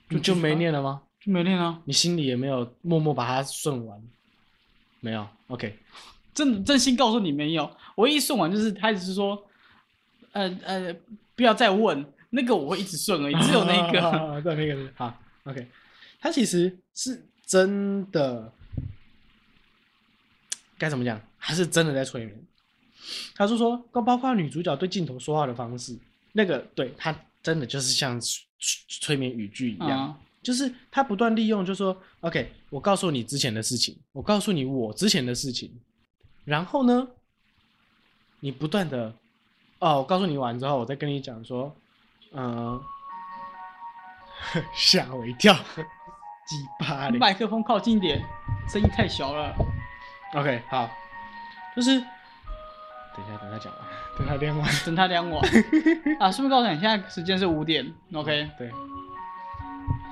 [0.10, 1.02] 就就没念了吗？
[1.22, 1.82] 就没念啊？
[1.86, 4.02] 你心里也没有默默把它顺完？
[5.00, 5.26] 没有。
[5.48, 5.78] OK，
[6.34, 9.42] 真真心告诉你没有，我一送完就是他一直说，
[10.32, 10.96] 呃呃，
[11.36, 14.02] 不要再问那个，我会一直顺而已，只有那个。
[14.42, 15.20] 个，对，那个是好。
[15.44, 15.68] OK，
[16.20, 18.52] 他其实是真的，
[20.78, 21.20] 该怎么讲？
[21.38, 22.46] 还是真的在催眠。
[23.36, 23.76] 他是说，
[24.06, 25.98] 包括女主角对镜头说话的方式，
[26.34, 28.46] 那个对他真的就是像催
[28.88, 29.90] 催眠语句一样。
[29.90, 35.72] 啊，就是他不断利用，就说 OK，我告诉你之前的事情，我告诉你我之前的事情，
[36.46, 37.08] 然后呢，
[38.42, 39.14] 你不断的
[39.80, 41.74] 哦，我告诉你完之后，我再跟你讲说，
[42.34, 42.80] 嗯、
[44.76, 47.18] 吓我一跳，鸡巴你。
[47.18, 48.22] 麦克风靠近点，
[48.68, 49.56] 声音太小了。
[50.34, 50.90] OK，好，
[51.76, 53.82] 就是等一下，等他讲完，
[54.18, 54.70] 等他练完。
[54.86, 55.40] 等他量我
[56.20, 58.72] 啊，是不是告诉你，现在时间是五点，OK，对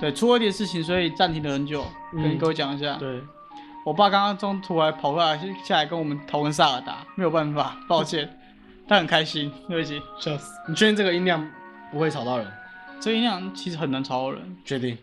[0.00, 2.94] 对，出了一点事情，所以暂停了很久，嗯跟各位讲一下。
[2.94, 3.22] 对，
[3.84, 8.38] 我爸刚刚中途还跑过来下来跟我们讨论萨尔达，没有办法， 抱歉，
[8.86, 10.00] 他很开心，对不起。
[10.18, 10.52] 笑死。
[10.68, 11.50] 你确定这个音量
[11.90, 12.46] 不会吵到人？
[13.00, 14.96] 这音量其实很难吵到人，确定？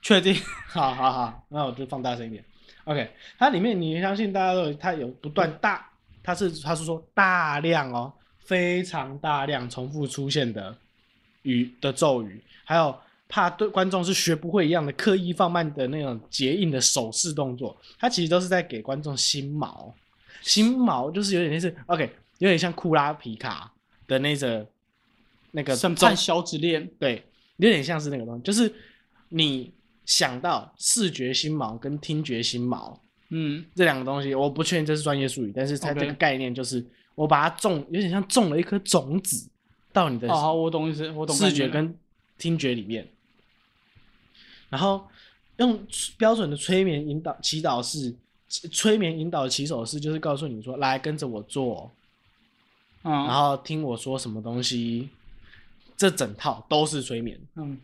[0.00, 0.34] 确定？
[0.68, 2.42] 好好好，那我就放大声一点。
[2.84, 5.86] OK，它里面你相信大家都有，它有不断大，
[6.22, 10.74] 它是它是说大量哦，非常大量重复出现的
[11.42, 12.96] 语的咒语，还有
[13.28, 19.92] 怕对观众是学不会一样的刻意放慢的那种结印的手势动作，它其实都是在给观众心锚，
[20.42, 23.72] 心锚就是有点类似 OK，有点像库拉皮卡
[24.06, 24.66] 的那个
[25.50, 27.24] 那个咒审判小指链，对，
[27.56, 28.72] 有点像是那个东西，就是
[29.28, 29.72] 你
[30.04, 32.96] 想到视觉心锚跟听觉心锚
[33.30, 36.84] 嗯，这两个东西，我不确定这是专业术语，但是它这个概念就是
[37.16, 39.48] 我把它种，有点像种了一颗种子
[39.92, 41.92] 到你的好好，我懂意思，我懂视觉跟
[42.38, 43.08] 听觉里面，
[44.68, 45.06] 然后
[45.56, 45.78] 用
[46.18, 48.14] 标准的催眠引导祈祷式，
[48.48, 51.90] 催眠引导的起手式就是告诉你说，来跟着我做，
[53.02, 55.08] 然嗯后听我说什么东西，
[55.96, 57.38] 这整套都是催眠。
[57.54, 57.78] 嗯。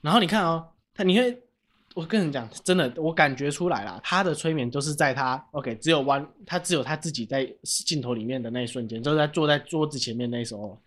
[0.00, 1.38] 然后你看哦，他你会，
[1.94, 10.78] 我跟你讲，真的，我感觉出来了，他的催眠都是在他 OK，只有弯，他只有他自己在镜头里面的那一瞬间，就是在坐在桌子前面那时候，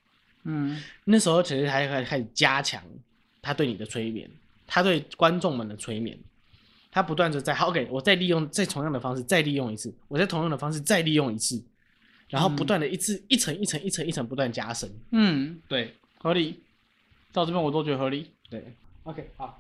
[0.44, 0.82] 嗯。
[1.04, 2.84] 那时候其实还还开始加强
[3.42, 4.28] 他对你的催眠，
[4.68, 6.18] 他对观众们的催眠，
[6.92, 11.64] 他不断的在好 OK，我再利用再同样的方式再利用一次，我再同样的方式再利用一次，
[12.30, 16.62] 然后不断的一次、一层一层一层一层不断加深，嗯，对合理，
[17.32, 18.32] 到这边我都觉得合理。
[18.50, 18.64] 对
[19.04, 19.60] ，OK，好。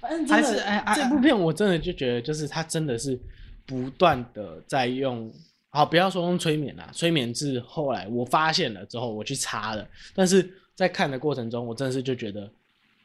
[0.00, 3.16] 反正还真的是哎哎这部片我真的就觉得，就是他真的是
[3.64, 5.32] 不断的在用，
[5.70, 12.50] 好不要说用催眠啦，催眠是后来我发现了之后我去查了，但是在看的过程中，我真的是就觉得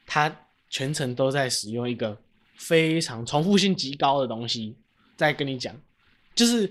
[0.08, 0.36] 他
[0.70, 2.18] 全程都在使用一个
[2.56, 4.76] 非常重复性极高的东西
[5.16, 5.76] 在跟你讲，
[6.36, 6.70] 就是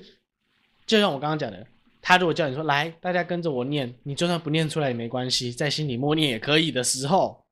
[0.86, 1.66] 就像我刚刚讲的，
[2.00, 7.44] 他如果叫你说来，大家跟着我念，你就算不念出来也没关系，在心里默念也可以的时候，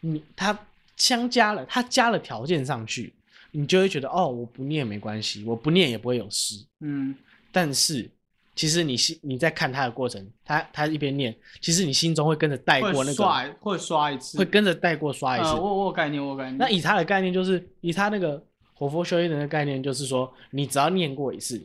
[0.00, 3.12] 你他相加了，他加了条件上去，
[3.50, 6.64] 你就会觉得哦，我不念没关系，我不念也不会有事。
[6.80, 7.14] 嗯，
[7.50, 8.08] 但是
[8.54, 15.48] 其实你心你在看他的过程，他他一边念，其实你心中会跟着带过那个，刷会刷一次，会跟着带过刷一次。
[15.48, 16.58] 呃，我我有概念，我有概念。
[16.58, 18.42] 那以他的概念就是，以他那个
[18.74, 21.62] 活佛修一人的概念就是说，你只要念过一次，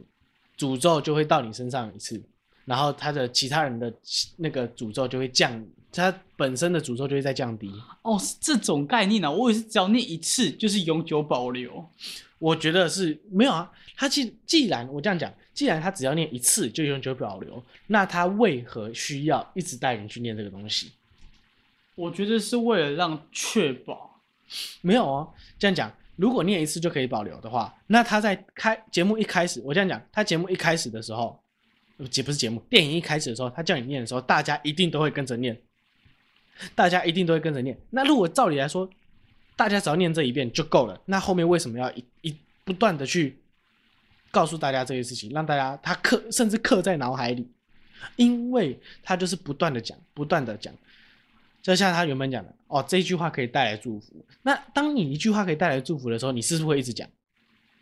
[0.58, 2.22] 诅咒就会到你身上一次，
[2.64, 3.94] 然后他的其他人的
[4.38, 7.70] 那个诅咒就会降，他本身的诅咒就会再降低。
[8.04, 11.86] 哦，是这种概念呢、我也是只要念一次就是永久保留。
[12.40, 20.92] 我觉得是没有啊，他既既然我这样讲，既然他只要念一次就永久保留，那他为何需要一直带你去念这个东西？
[21.96, 24.22] 我觉得是为了让确保，
[24.82, 31.42] 没有哦，这样讲，如果念一次就可以保留的话，那他在开节目一开始，我这样讲，他节目一开始的时候，
[32.12, 35.60] 节不是节目，电影一开始的时候，他叫你念的时候，大家一定都会跟着念，
[36.76, 37.76] 大家一定都会跟着念。
[37.90, 38.88] 那如果照理来说，
[39.56, 43.40] 大家只要念这一遍就够了，那后面为什么要一一不断的去
[44.38, 47.48] 告诉大家这些事情，让大家他刻甚至刻在脑海里？
[48.18, 50.72] 因为他就是不断的讲，不断的讲，
[51.64, 54.24] 就像他原本讲的，哦，这句话可以带来祝福。
[54.44, 57.10] 那当你一句话可以带来祝福的时候，你是不是会一直讲？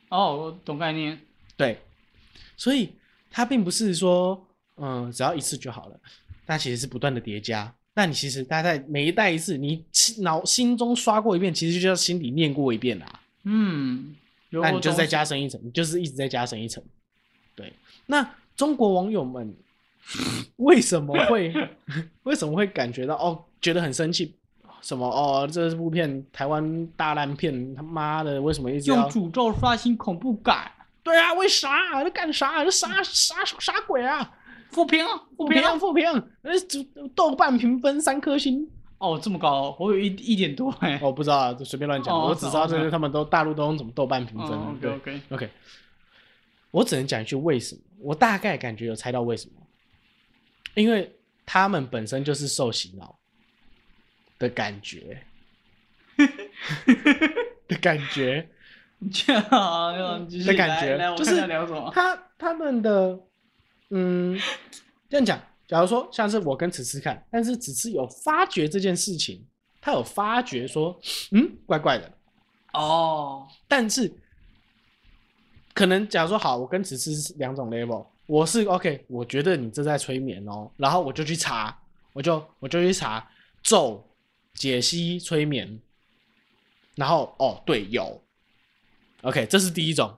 [0.07, 1.19] 哦，我懂概念。
[1.57, 1.77] 对，
[2.55, 2.93] 所以
[3.29, 4.41] 他并不是说，
[4.77, 5.99] 嗯，只要一次就好了，
[6.47, 7.75] 它其实是不断的叠加。
[7.93, 9.83] 那你其实大概每一代一次，你
[10.19, 13.19] 脑心中刷过一遍，其实就叫心里念过一遍啦。
[13.43, 14.24] 嗯，有
[14.61, 16.83] 那你就再加深一层，你就是一直在加深一层。
[17.55, 17.73] 对，
[18.05, 19.55] 那中国网友们
[20.57, 21.53] 为什么会
[22.23, 24.35] 为什么会感觉到哦，觉得很生气？
[24.81, 28.91] 什么哦，这部片台湾大烂片，他妈的，为什么一直？
[28.91, 32.03] 用诅咒刷新恐怖感，对啊，为啥？
[32.03, 32.63] 在干啥？
[32.63, 34.31] 这啥啥啥鬼啊？
[34.69, 35.79] 负评啊，负负评！
[35.79, 36.05] 负评，
[36.41, 36.51] 呃，
[37.15, 38.69] 豆瓣评分三颗星。
[38.97, 40.99] 哦，这么高，我有一一点多哎。
[41.01, 42.15] 我不知道啊，就随便乱讲。
[42.15, 44.58] 哦我只知道这哦是他们都大陆都用什么豆瓣评分。
[44.58, 45.49] ，OK OK，OK，
[46.71, 49.53] 我只能讲一句为什么，我大概感觉有猜到为什么，
[50.75, 51.13] 因为
[51.45, 53.17] 他们本身就是受洗脑
[54.39, 55.21] 的感觉
[57.67, 58.47] 的感觉，
[59.12, 59.43] 这样
[60.29, 61.36] 的感觉就是。
[61.93, 63.19] 他他们的
[63.89, 64.39] 嗯，
[65.10, 69.43] 这样讲，假如说像是我跟此次看，但是此次有发觉这件事情，
[69.82, 70.99] 他有发觉说，
[71.32, 72.12] 嗯，怪怪的，
[72.73, 74.12] 哦，但是
[75.73, 81.78] 可能假如说好，我跟此次是两种 level，我是 OK，我觉得你这在催眠哦，然后我就去查，
[82.13, 83.28] 我就我就去查
[83.63, 84.08] 咒
[84.54, 85.80] 解析催眠，
[86.95, 88.21] 然后哦对有
[89.23, 90.15] ，OK，这是第一种，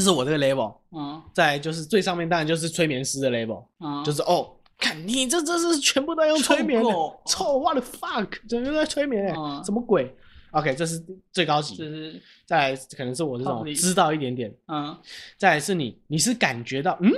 [0.00, 1.22] 这是我这个 level，嗯。
[1.32, 9.34] 再就是最上面当然就是催眠师的 level，嗯，就是哦，看你这这是全部都在用催眠的 the fuck，整个都在催眠
[9.64, 10.14] 什么鬼
[10.52, 14.96] ？OK，这是最高级，这是再来可能是我这种知道一点点，嗯，
[15.36, 17.12] 再来是你你是感觉到，嗯，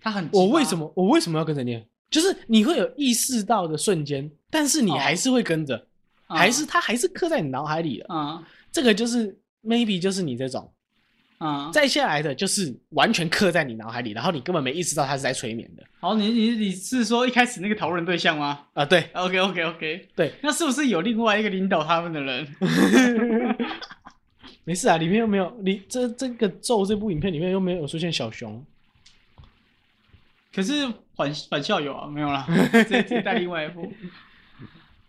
[0.00, 0.90] 他很我为什么？
[0.96, 1.86] 我为什么要跟着念？
[2.10, 4.96] 就是你会有意识到的瞬间，但是你哦。
[4.98, 5.76] 还是会跟着，
[6.28, 6.36] 嗯。
[6.36, 8.06] 还是他还是刻在你脑海里的。
[8.08, 8.42] 嗯。
[8.70, 10.70] 这个就是 maybe 就是你这种，
[11.40, 15.82] 嗯，再下来的就是完全刻在你脑海里，然后你根本没意识到他是在催眠的。
[16.00, 18.66] 好，你你你是说一开始那个讨论对象吗？
[18.72, 22.46] 啊、对？OK OK OK，对，那是不是有另外一个领导他们的人？
[24.64, 28.64] 没事啊，里面又没有你这这个咒这部影片里面又没有出现小熊，
[30.54, 32.46] 可是反反校有啊，没有啦，
[32.88, 33.92] 这这带另外一部。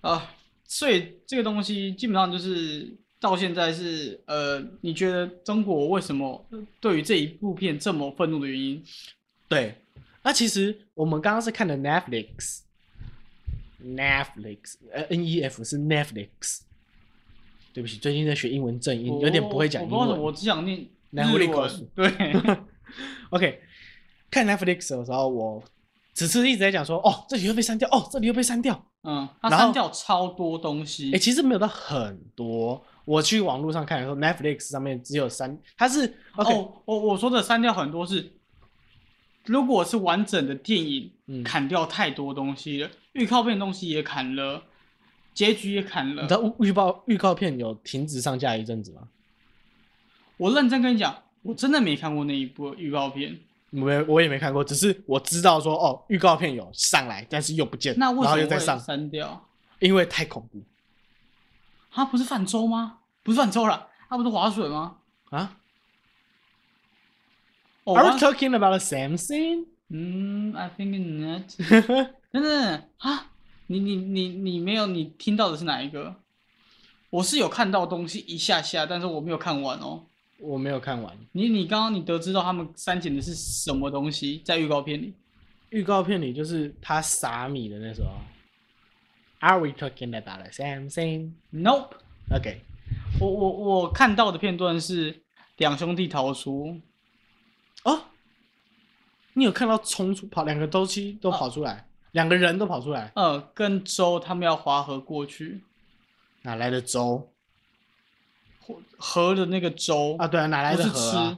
[0.02, 0.30] 啊，
[0.66, 2.94] 所以这个东西基本上就是
[3.26, 6.46] 到现在是呃，你觉得中国为什么
[6.80, 8.84] 对于这一部片这么愤怒的原因？
[9.48, 9.82] 对，
[10.22, 16.60] 那其实我们刚刚是看的 Netflix，Netflix，呃，N E F 是 Netflix。
[17.74, 20.22] 对不起，最近在学英文正音，有点不会讲英文。
[20.22, 21.88] 我只想念南湖日 Linux 文。
[21.96, 22.14] 对，
[23.32, 23.60] OK，
[24.30, 25.64] 看 Netflix 的时候，我
[26.14, 28.86] 只是一直在讲说，哦，这里又被删掉，哦，这里又被删掉。
[29.04, 31.12] 嗯，他然后删掉超多东西。
[31.12, 32.86] 哎、其实没有到很多。
[33.06, 38.32] 我去网络上看的时候，Netflix 上面只有删，它是 OK，、哦，我我说的删掉很多是，
[39.46, 44.64] 如果是完整的电影，嗯砍掉太多东西了，预告片的东西也砍了，
[45.34, 46.34] 结局也砍了你知。
[46.34, 49.04] 道预预报预告片有停止上架一阵子吗？
[50.38, 53.40] 我认真跟你讲，我真的没看过那一部预告片。
[53.72, 59.48] 我也我也没看过，只是我知道说哦，预告片有上来，但是又不见，那为然后什么会又再上，删掉？
[59.80, 60.62] 因为太恐怖
[61.96, 63.00] 他不是泛舟吗？
[63.24, 64.98] 不是泛舟啦，他不是划水吗？
[65.30, 65.58] 啊。
[67.86, 69.66] 哦 Are we 我 talking about the same thing？
[69.90, 71.44] 嗯，I think not。
[72.32, 73.32] 等等啊，
[73.68, 76.16] 你你你你没有，你听到的是哪一个？
[77.12, 80.04] 我是有看到东西一下下，但是我没有看完哦。
[80.40, 85.14] 我没有看完你你刚刚你得知到他们删减的是什么东西在预告片里？
[85.70, 88.10] 预告片里，就是他撒米的那时候。
[89.46, 92.62] Are we talking about the same thing？Nope，OK，
[93.20, 95.22] 我我我看到的片段是
[95.58, 96.82] 两兄弟逃出，
[97.84, 98.06] 哦，
[99.34, 105.64] 你有看到冲出跑两个东西都跑出来，两个人都跑出来，呃，跟周他们要划河过去，
[106.42, 107.30] 哪来的舟
[108.60, 110.28] 河河的那个舟啊？
[110.28, 111.38] 对啊，哪来的河啊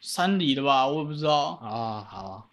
[0.00, 0.88] 山里的吧？
[0.88, 1.60] 我也不知道。
[1.62, 2.44] 哦，好啊，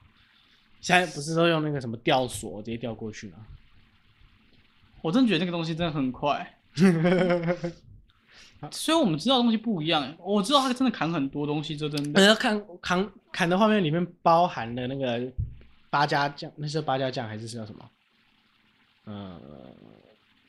[0.81, 3.39] 现在不是都用那个什么吊索直接吊过去吗？
[5.01, 6.57] 我真的觉得那个东西真的很快，
[8.71, 10.15] 所以我们知道的东西不一样欸。
[10.19, 12.21] 我知道他真的砍很多东西，这真的。
[12.21, 15.31] 呃，看砍砍的画面里面包含了那个
[15.89, 17.89] 八家将，那是八家将还是叫什么？
[19.05, 19.39] 呃，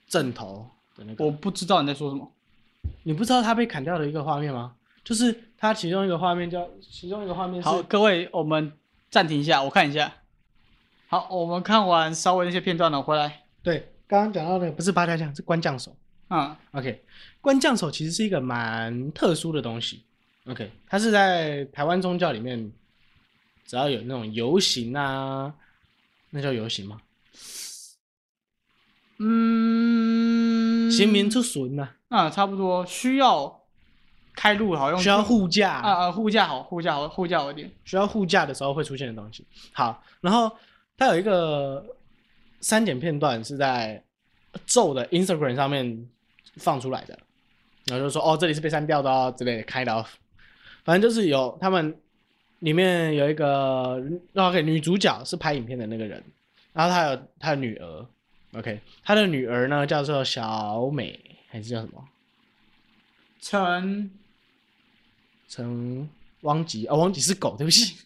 [0.08, 1.24] 正头的那个。
[1.24, 2.30] 我不知道你在说什么。
[3.02, 4.74] 你不知道他被砍掉的一个画面吗？
[5.04, 8.72] 就是他其中一个画面叫，其中一个画面是好，各位，我们
[9.10, 10.12] 暂停一下，我看一下。
[11.06, 13.44] 好，我们看完稍微那些片段了，回来。
[13.62, 15.96] 对，刚刚讲到的不是八家将，是官将手。
[16.30, 17.00] 嗯 OK，
[17.40, 20.02] 官将手其实是一个蛮特殊的东西。
[20.46, 22.72] OK，它是在台湾宗教里面，
[23.64, 25.54] 只要有那种游行啊，
[26.30, 27.00] 那叫游行吗？
[29.18, 33.60] 嗯，行民出巡呐、啊，差不多需要
[34.34, 37.70] 开路，好用需要护驾，啊啊护驾好，护驾好，护驾好一点。
[37.84, 39.46] 需要护驾的时候会出现的东西。
[39.72, 40.50] 好，然后
[40.96, 41.84] 它有一个
[42.60, 44.02] 删减片段是在
[44.66, 46.08] 咒的 Instagram 上面
[46.56, 47.18] 放出来的，
[47.86, 50.04] 然后就说哦这里是被删掉的哦之类的开的，
[50.84, 51.96] 反正就是有他们
[52.58, 54.02] 里面有一个
[54.34, 56.22] OK 女主角是拍影片的那个人，
[56.72, 58.06] 然后她有她的女儿
[58.54, 58.80] ，OK。
[59.02, 61.18] 她的女儿呢叫做小美
[61.48, 62.04] 还是叫什么
[63.40, 64.10] 陈，
[65.48, 66.08] 陈
[66.42, 67.96] 汪吉哦汪吉是狗，对不起，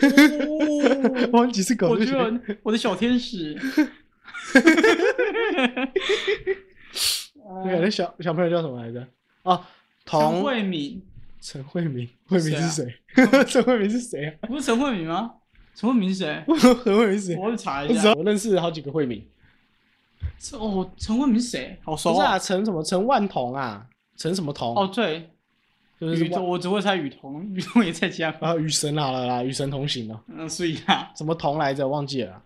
[0.00, 3.56] 哦汪吉是狗，我对不起觉得我的小天使。
[7.64, 9.06] 那小小朋友叫什么来着？
[9.42, 9.64] 哦，
[10.04, 11.02] 陈童慧敏
[11.40, 12.94] 陈慧明，慧明是谁？
[13.24, 14.48] 啊 陈慧明是谁啊？
[14.48, 15.32] 不是陈慧敏吗？
[15.74, 16.44] 陈慧敏是谁？
[16.84, 17.36] 陈慧明是谁？
[17.36, 18.12] 我去查一下。
[18.14, 19.26] 我认识好几个慧明。
[20.38, 21.78] 这哦，陈慧敏是谁？
[21.84, 22.14] 好熟啊！
[22.14, 22.82] 不是啊，陈什么？
[22.82, 23.86] 陈万彤啊？
[24.16, 24.74] 陈什么彤？
[24.76, 25.30] 哦，，对，
[26.00, 28.32] 就是雨桐，我只会猜雨桐，雨桐也在家。
[28.40, 30.20] 啊，雨神好了啦，与神同行哦。
[30.28, 31.88] 嗯，所以啊，什么桐来着？
[31.88, 32.42] 忘记了啦。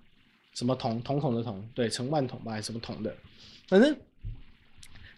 [0.55, 1.01] 什么桐？
[1.03, 1.63] 瞳孔的瞳？
[1.75, 3.15] 对，陈万桐吧，还是什么桐的？
[3.69, 3.95] 反正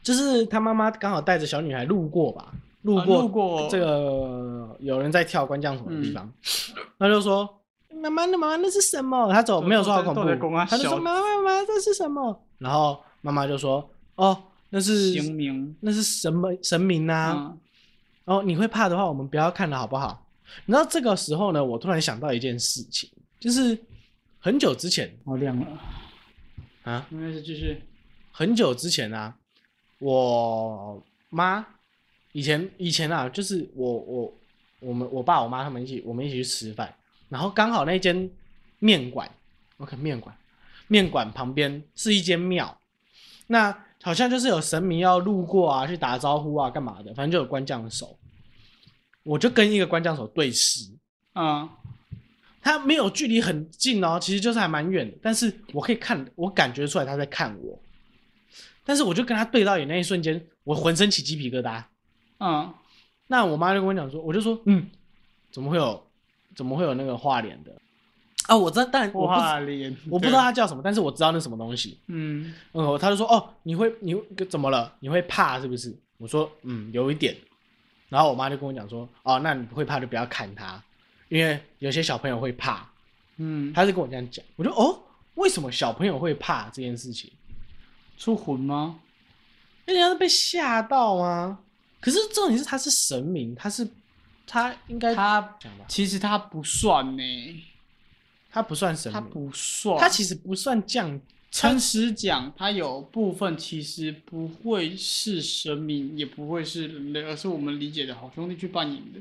[0.02, 6.32] 就是他妈妈刚好带着小女孩路过吧，路啊过路过这个有人在跳关将手的地嗯方，
[6.98, 7.48] 他就说
[8.02, 10.20] ：“妈妈，那妈妈那是什么？”他走都没有说好恐怖
[10.68, 14.36] 他就说：“小妈妈，妈妈，这是什么？”然后妈妈就说：“哦，
[14.70, 17.32] 那是神明那是什么神明啊。
[17.36, 17.58] 嗯
[18.24, 20.26] 然后你会怕的话，我们不要看了好不好？
[20.66, 23.10] 你知道这个时候呢，我突然想到一件事情，
[23.40, 23.78] 就是
[24.38, 25.66] 很久之前好亮了，
[26.84, 27.82] 啊，应该是继续。
[28.30, 29.34] 很久之前啊，
[29.98, 31.66] 我妈
[32.32, 34.34] 以前以前啊，就是我我
[34.80, 36.94] 我们我爸我妈他们一起我们一起去吃饭，
[37.28, 38.30] 然后刚好那间
[38.78, 39.30] 面馆
[39.78, 40.36] ，OK 面馆
[40.88, 42.78] 面馆旁边是一间庙，
[43.46, 48.14] 那好像就是有神明要路过啊，去打招呼啊，干嘛的，反正就有官将手，
[49.22, 50.90] 我就跟一个官将手对视，
[51.34, 51.66] 嗯，
[52.60, 57.80] 他没有距离很近哦，其实就是还蛮远的，但是我可以看，我感觉出来他在看我，
[58.84, 61.82] 但是我就跟他对到眼那一瞬间，我浑身起鸡皮疙瘩。
[62.40, 62.74] 嗯，
[63.26, 64.86] 那我妈就跟我讲说，我就说，嗯，
[65.50, 66.06] 怎么会有，
[66.54, 67.74] 怎么会有那个画脸的？
[68.46, 71.98] 啊，我知道，但我不脸，我不知道它叫什么，但是我知道那什么东西。
[72.08, 74.14] 嗯，嗯，他就说，哦，你会，你
[74.48, 74.92] 怎么了？
[75.00, 75.96] 你会怕是不是？
[76.18, 77.36] 我说，嗯，有一点。
[78.08, 80.80] 然后我妈就跟我讲说，哦，那你会怕就不要砍它，
[81.28, 82.88] 因为有些小朋友会怕。
[83.38, 84.96] 嗯，他是跟我这样讲，我就哦，
[85.34, 87.32] 为什么小朋友会怕这件事情？
[88.16, 89.00] 出魂吗？
[89.86, 91.58] 人家是被吓到吗？
[92.00, 93.88] 可是重点是他是神明，他是
[94.46, 95.56] 他应该他，
[95.88, 97.22] 其实他不算呢，
[98.54, 109.18] 他不算神他明，不算，他其实不算降诚实讲，他有部分其实不会是神明，也不会是人类，而是我们理解的好兄弟去扮演的，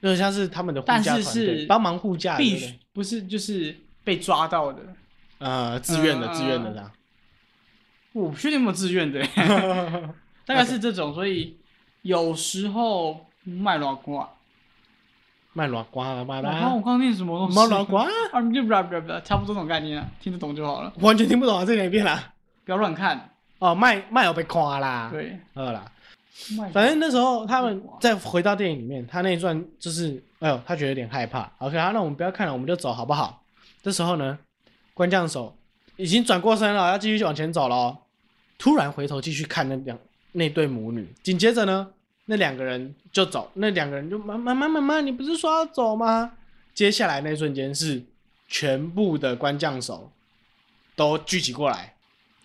[0.00, 4.80] 有点像是他们的护但是驾团队是帮忙护驾的，必对不对须不是就是被抓到的。
[5.38, 6.92] 呃自愿的嗯自愿的这样。
[8.12, 9.20] 我不确定有没有自愿的，
[10.46, 11.56] 大概是这种，所以
[12.02, 14.35] 有时候卖卵瓜，
[15.56, 17.58] 卖卵瓜了，卖我刚我啦，刚刚念什么东西？
[17.58, 22.34] 卖卵瓜，啊，就不不不，差不多这种概念啊，听得懂就好了，完全听不懂啊，这两遍啦。
[22.66, 23.30] 不要乱看。
[23.58, 25.90] 哦，卖卖有被夸啦，，对，好啦，
[26.74, 31.50] 反正那时候他们再回到电影里面，他那一段就是，哎呦，他觉得有点害怕。
[31.56, 33.42] OK，好，那我们不要看了，我们就走好不好？
[33.82, 34.38] 这时候呢，
[34.92, 35.56] 关将手
[35.96, 37.96] 已经转过身了，要继续往前走了哦。
[38.58, 39.98] 突然回头继续看那两
[40.32, 41.88] 那对母女，紧接着呢，
[42.26, 46.32] 那两个人就走，那两个人就妈妈妈妈妈，你不是说要走吗？
[46.74, 48.02] 接下来那一瞬间是
[48.48, 50.12] 全部的关将手
[50.94, 51.94] 都聚集过来，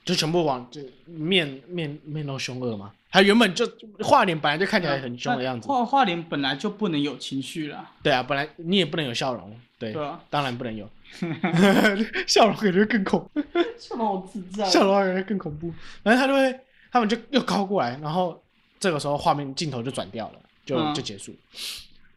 [0.05, 2.93] 就全部往就面面面露凶恶嘛。
[3.13, 3.69] 他原本就
[3.99, 10.89] 画脸本来就看起来很凶的样子，画画脸本来就不能有情绪了，对啊，本来你也不能有笑容，对，对啊，当然不能有，
[12.25, 13.29] 笑容感觉更恐，
[13.77, 15.73] 笑容好智障笑容感觉更恐怖。
[16.03, 16.59] 然后他就会，
[16.89, 18.41] 他们就又靠过来，然后
[18.81, 21.33] 这个时候画面镜头就转掉了，就、嗯就结束。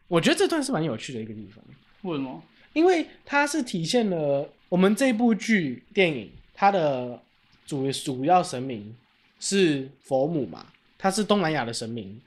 [0.09, 1.63] 我觉得这段是蛮有趣的一个地方，
[2.01, 2.43] 为什么？
[2.73, 7.17] 因为它是体现了我们这部剧电影它的
[7.65, 8.93] 主主要神明
[9.39, 10.65] 是佛母嘛，
[10.97, 12.19] 它是东南亚的神明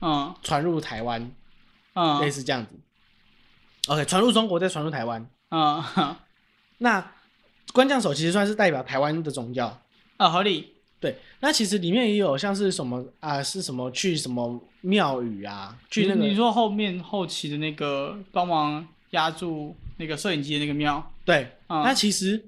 [0.00, 1.30] 嗯传入台湾，类
[1.94, 2.72] 嗯似这样子。
[3.88, 5.84] OK，传入中国再传入台湾，嗯
[6.78, 7.12] 那
[7.72, 9.80] 关将手其实算是代表台湾的宗教。
[10.16, 10.74] 啊，合理。
[11.00, 22.44] 对，那其实里面也有像是什么啊、是什么去什么庙宇啊，去那个你你说后面后期的那个帮忙压住那个摄影机的那个庙，对，嗯那其实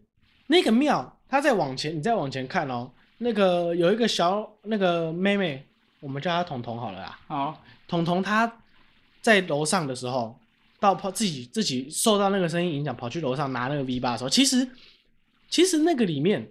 [0.49, 5.65] 那个庙，它再往前，你再往前看哦，那个有一个小那个妹妹，
[6.01, 7.19] 我们叫她彤彤好了啦。
[7.29, 8.61] 好，彤彤她
[9.23, 10.39] 在楼上的时候，
[10.79, 14.69] 到跑自己自己受到那个声音影响，跑去楼上拿那个 V 八的时候，其实
[15.49, 16.47] 其实那个里面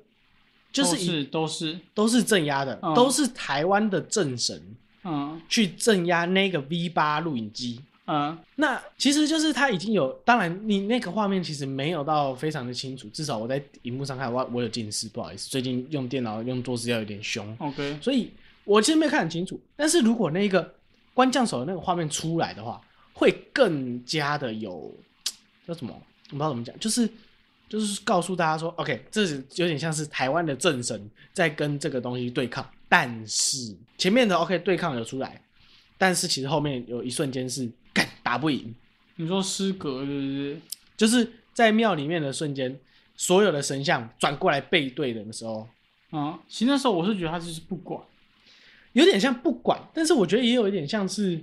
[0.71, 4.61] 就是都是都是，都是镇压的，嗯都是台湾的政神
[5.03, 7.81] 嗯去镇压那个 V 八录影机。
[8.07, 18.31] 嗯那其实就是他已经有，当然你那个画面其实没有到非常的清楚，至少我在荧幕上看，我我有近视，不好意思，最近用电脑用做资料有点凶，，OK，所以
[18.65, 19.57] 我其实没有看很清楚。
[19.77, 20.73] 但是如果那个
[21.13, 22.81] 关将手的那个画面出来的话，
[23.13, 24.93] 会更加的有
[25.65, 25.93] 叫什么？
[25.93, 27.07] 我不知道怎么讲，就是
[27.71, 35.41] 就是告诉大家说，OK，这是有点像是台湾的政神在跟这个东西对抗，但是前面的 OK 对抗有出来，
[35.97, 38.75] 但是其实后面有一瞬间是干打不赢，
[39.15, 40.57] 你说失格是不是？
[40.97, 42.77] 就是在庙里面的瞬间，
[43.15, 45.65] 所有的神像转过来背对的时候，
[46.09, 48.03] 啊，其实那时候我是觉得他就是不管，
[48.91, 51.41] 有点像不管，但是我觉得也有一点像是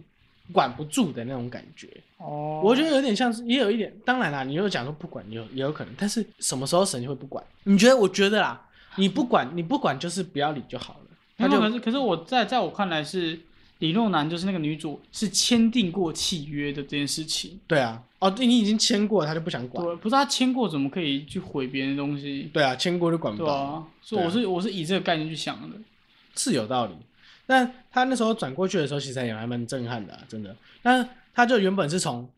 [0.52, 1.88] 管不住的那种感觉。
[2.16, 3.94] 哦我觉得有点像是，也有一点。
[4.04, 7.44] 当然啦，你又讲说不管，也有也有可能，但是什么时候神就会不管？
[7.64, 7.96] 你觉得？
[7.96, 8.60] 我觉得啦，
[8.96, 11.00] 你不管，你不管就是不要理就好了。
[11.36, 13.38] 他就可是可是我在在我看来是
[13.78, 19.84] 李若男就是那个女主是签订过契约的这件事情，对啊，哦，对你已经签过了，他就不想管。
[19.86, 22.50] 对，不是他签过怎么可以去毁别人的东西？
[22.52, 25.76] 对啊，签过就管不到，对啊，所以我是我是以这个概念去想的。
[26.34, 26.92] 是有道理。
[27.48, 30.54] 但他那时候转过去的时候，其实也还蛮震撼的、啊，真的。
[30.82, 32.30] 那他就原本是从，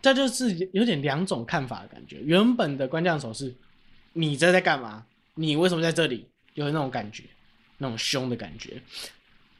[0.00, 2.16] 这就是有点两种看法的感觉。
[2.22, 3.54] 原本的关将手是，
[4.14, 5.04] 你这在干嘛？
[5.34, 6.26] 你为什么在这里？
[6.54, 7.24] 有那种感觉，
[7.76, 8.80] 那种凶的感觉。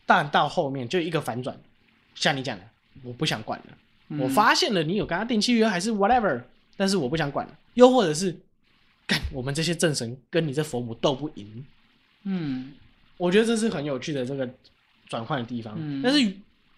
[0.06, 1.54] 但到后面就一个反转，
[2.14, 2.64] 像你讲的，
[3.02, 3.66] 我不想管了。
[4.08, 6.42] 嗯我发现了你有跟他定契约还是 whatever，
[6.78, 7.58] 但是我不想管了。
[7.74, 8.34] 又或者是，
[9.06, 11.64] 干我们这些正神跟你这佛母斗不赢，
[12.24, 12.72] 嗯，
[13.18, 14.48] 我觉得这是很有趣的这个
[15.08, 15.74] 转换的地方。
[15.76, 16.32] 嗯但是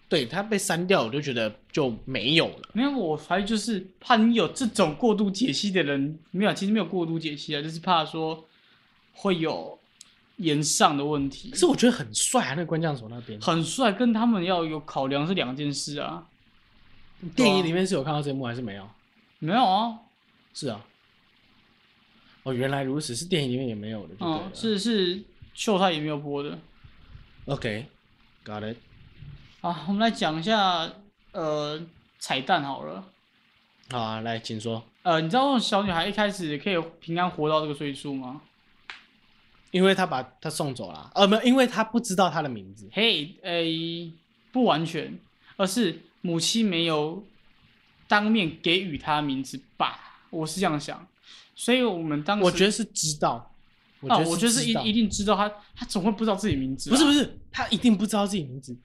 [0.09, 2.69] 对它被删掉，我就觉得就没有了。
[2.73, 8.45] 没有，我怀疑就是怕你有这种过度解析的人，没有，其实没有过度解析啊，就是怕说
[9.13, 9.79] 会有
[10.35, 11.55] 延上的问题可。
[11.55, 16.27] 是我觉得很帅啊，那个关将所那边，很帅，跟他们要有考量是两件事啊。
[17.33, 18.85] 电影里面是有看到这一幕还是没有？
[19.39, 19.97] 没有啊，
[20.53, 20.85] 是啊。
[22.43, 24.27] 哦，原来如此，是电影里面也没有的，就对。
[24.27, 25.23] 嗯，是是
[25.53, 26.59] 秀泰也没有播的。
[28.43, 28.77] OK，got、it。
[29.61, 30.91] 好，我们来讲一下
[31.31, 31.79] 呃
[32.19, 33.03] 彩蛋好了。
[33.89, 34.83] 好啊，来，请说。
[35.03, 38.41] 呃，你知道小女孩一开始可以平安活到这个岁数吗？
[39.71, 42.89] 因为她把她送走了，呃，没有，因为她不知道她的名字。
[42.93, 44.11] 嘿，诶，
[44.51, 45.17] 不完全，
[45.57, 47.23] 而是母亲没有
[48.07, 51.05] 当面给予她名字吧，我是这样想。
[51.55, 53.50] 所以我们当时我觉得是知道，
[54.07, 56.91] 啊，我觉得我觉得是一一定知道他，他总会不知道自己名字、啊。
[56.91, 58.75] 不是不是，他一定不知道自己名字，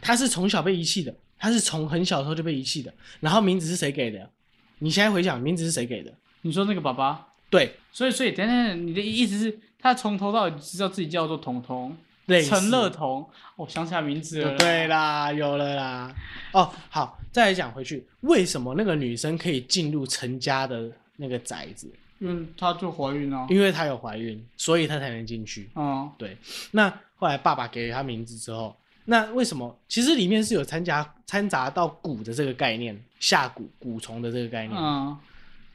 [0.00, 2.92] 他是从小被遗弃的，他是从很小的时候就被遗弃的。
[3.20, 4.28] 然后名字是谁给的？
[4.78, 6.12] 你现在回想，名字是谁给的？
[6.42, 11.96] 你说那个爸爸，对，所以所以等等，你的意思是，他从头到尾知道自己叫做彤彤，
[12.26, 14.56] 类似陈乐彤，我想起来名字了。
[14.56, 16.14] 对，啦，有了啦。
[16.52, 21.90] 哦，好，再来讲回去，为什么那个女生可以进入陈家的那个宅子？
[22.20, 23.46] 因为她就怀孕了。
[23.50, 25.68] 因为她有怀孕，所以她才能进去。
[25.74, 26.08] 嗯，
[26.70, 29.76] 那后来爸爸给了她名字之后，那为什么？
[29.88, 34.80] 其实里面是有掺杂掺杂到蛊的这个概念，下蛊蛊虫的这个概念。
[34.80, 35.18] 嗯，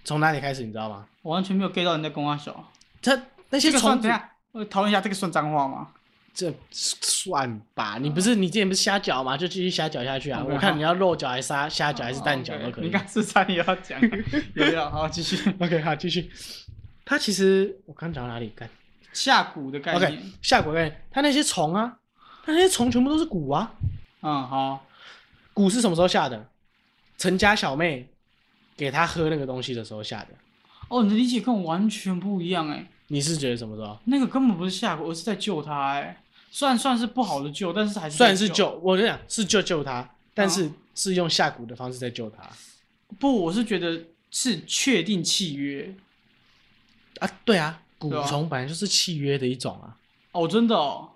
[0.06, 1.06] 从哪里开始你知道吗？
[1.22, 2.72] 我完全没有 get 到你在跟我小。
[3.02, 5.90] 他那些虫子等下，我讨论一下这个算脏话吗？
[6.36, 9.38] 这算吧，你不是你之前不是虾饺吗？
[9.38, 10.44] 就继续虾饺下去啊！
[10.46, 12.86] 我看你要肉饺还是虾虾饺还是蛋搅哦都可以。
[12.86, 13.98] 你刚是差点要讲，
[14.54, 16.30] 有要，好继续 OK，好，继续。
[17.06, 18.52] 它其实我刚讲到哪里？
[18.54, 18.70] 干
[19.14, 20.34] 下蛊的概 OK，念。
[20.42, 21.98] 下蛊概念，它那些虫啊，
[22.44, 23.74] 它那些虫全部都是蛊啊。
[24.22, 24.86] 嗯，好，
[25.54, 26.50] 蛊是什么时候下的？
[27.18, 28.10] 陈家小妹
[28.76, 30.30] 给他喝那个东西的时候下的。
[30.90, 33.98] 哦，你的理解跟我完全不一样哎，你是觉得什么时候？
[34.04, 36.22] 那个根本不是下蛊，而是在救他哎。
[36.58, 42.50] 虽然算是不好的救，但是还是在虽然是救，我跟你讲是救救他，但是哦是用下蛊的方式在救他
[43.20, 44.02] 不，我是觉得
[44.32, 45.94] 是确定契约
[47.20, 47.30] 啊。
[47.44, 49.98] 对啊，蛊虫本来就是契约的一种啊，
[50.32, 51.10] 哦，真的哦，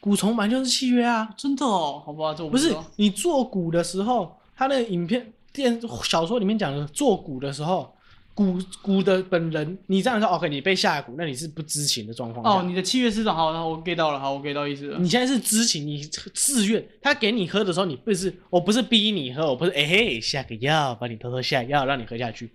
[0.00, 1.34] 蛊虫本来就是契约啊。
[1.36, 7.94] 真的哦，好吧，这我不是知道你做蛊的时候，他的影片、电小说里面讲的做蛊的时候，
[8.34, 12.60] 蛊蛊的本人，你这样说，OK，你被下蛊，那你是不知情的状况下。
[12.60, 14.98] 哦，你的契约是的，好，那我 get 到了，好，我 get 到意思了。
[14.98, 22.50] 你现在是知情，你自愿，他给你喝的时候，你不是，我不是逼你喝，我不是，哎、嘿，下个药，把你偷偷下药，让你喝下去，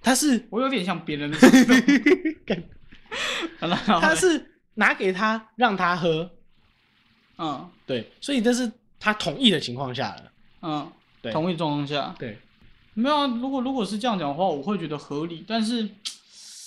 [0.00, 1.76] 他是我有点像别人的行动
[2.46, 2.62] 干
[3.60, 4.00] 好了，好了。
[4.00, 6.30] 他是拿给他让他喝，
[7.38, 7.68] 嗯。
[7.86, 10.32] 对，所以这是他同意的情况下了，
[10.62, 10.90] 嗯，
[11.20, 11.30] 对。
[11.30, 12.38] 同意状况下，对，
[12.94, 13.26] 没有啊。
[13.26, 15.88] 如果如果是这样讲的话，我会觉得合理，但是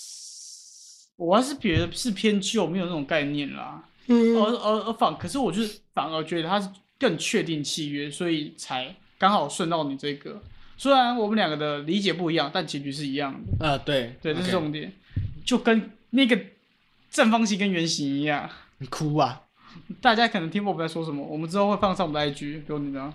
[1.17, 3.83] 我还是觉得是偏旧，没有那种概念啦。
[4.07, 6.69] 嗯而而而反，可是我就是反而觉得他是
[6.99, 10.41] 更确定契约，所以才刚好顺到你这个。
[10.77, 13.65] 虽然我们两个的理解不一样，但结局是一样的。
[13.65, 14.93] 呃，对，对，这是重点，
[15.43, 16.39] 就跟那个
[17.09, 18.47] 正方形跟圆形一样。
[18.77, 19.41] 你哭啊，
[19.99, 23.13] 大家可能听不懂我们在说什么，我们之后会放上我们的 IG，有你的，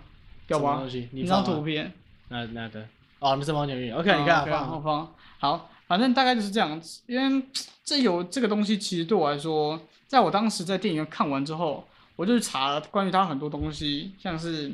[0.49, 0.91] 要吧什么东？
[0.91, 1.09] 西？
[1.13, 1.93] 一放啊张图片。
[2.29, 2.85] 那那个
[3.23, 5.15] 哦，那是王九玉，OK，你嗯看放好放。
[5.39, 6.81] 好，反正大概就是这样。
[6.81, 7.01] 子。
[7.07, 7.47] 因为
[7.85, 14.73] 这有这个东西，其实对我来说，在我当时在电影院看完之后，我就去查了关于他很多东西，像是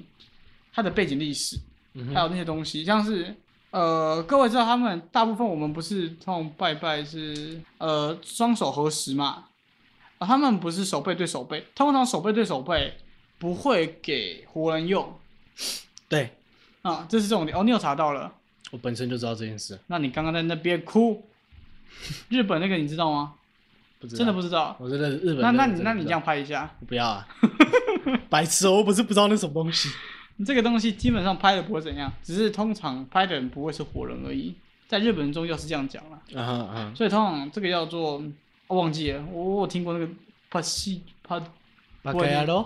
[0.73, 1.59] 他的背景历史，
[1.93, 3.37] 嗯还有那些东西，像是
[3.71, 9.45] 呃，各位知道他们大部分我们不是通常拜拜是呃双手合十嘛，
[10.17, 12.97] 啊，他们不是手背对手背，通常手背对手背
[13.39, 15.13] 不会给活人用。
[16.09, 16.31] 对。
[16.81, 17.59] 啊，这是重点。
[17.59, 18.33] 哦，你有查到了。
[18.71, 21.25] 我本身就知道这件事，那你刚刚在那边哭，
[22.29, 23.35] 日本那个你知道吗？
[24.01, 24.77] 不知道真的不知道。
[24.79, 27.29] 我真的日本那那你那你这样拍一下，我不要啊，
[28.29, 29.89] 白痴哦，我不是不知道那什么东西。
[30.37, 34.55] 你这个东西基本上拍的不会怎样，只是通常拍的人不会是活人而已。
[34.87, 38.23] 在日本人宗教是这样讲啦，嗯哼嗯所以通常这个叫做
[38.69, 40.09] 我忘记了，我我听过那个
[40.49, 41.47] 帕西帕哼，
[42.03, 42.63] 巴盖亚罗，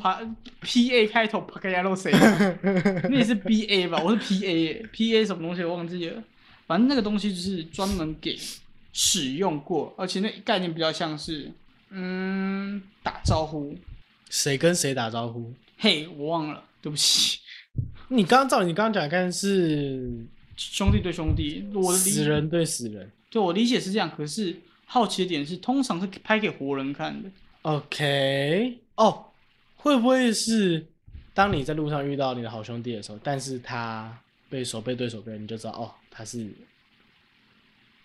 [0.00, 0.20] 帕
[0.60, 2.12] P A 开头帕克亚洛谁？
[3.10, 4.00] 那也是 B A 吧？
[4.02, 6.22] 我是 P A P A 什么东西我忘记了，
[6.66, 8.38] 反正那个东西就是专门给
[8.92, 11.50] 使用过，而且那概念比较像是
[11.90, 13.76] 嗯打招呼。
[14.30, 15.52] 谁跟谁打招呼？
[15.78, 17.38] 嘿，我忘了，对不起，
[18.08, 20.10] 你刚刚照你刚刚讲的看是
[20.56, 23.10] 兄弟对兄弟，我的理死人对死人。
[23.28, 24.56] 对我理解是这样，可是
[24.86, 27.28] 好奇的点是，通常是拍给活人看的。
[27.66, 29.24] OK，哦，
[29.78, 30.86] 会不会是
[31.34, 34.16] 当你在路上遇到你的好兄弟的时候，但是他
[34.48, 36.48] 被手背对手背，你就知道哦，他是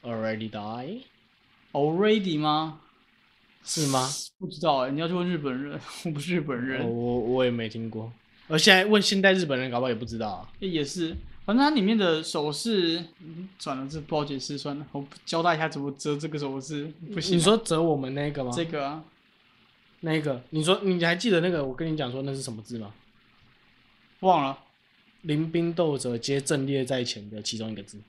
[0.02, 2.80] already die，Already 吗？
[3.64, 4.10] 是吗？
[4.40, 6.82] 不知道哎、你要去问日本人， 我不是日本人。
[6.82, 8.12] 哦我我也没听过，
[8.48, 10.50] 而现在问现代日本人，搞不好也不知道啊。
[10.58, 17.38] 也是，反正它里面的手势，嗯算了，这不好解释，算了，我交代一下怎么折这个手势，不行啊。
[17.38, 18.52] 你说折我们那个吗？
[18.56, 19.04] 这个啊，
[20.02, 21.64] 那个，你说你还记得那个？
[21.64, 22.94] 我跟你讲说那是什么字吗？
[24.22, 24.58] 忘了，
[25.22, 28.00] 临兵斗者皆阵列在前的其中一个字。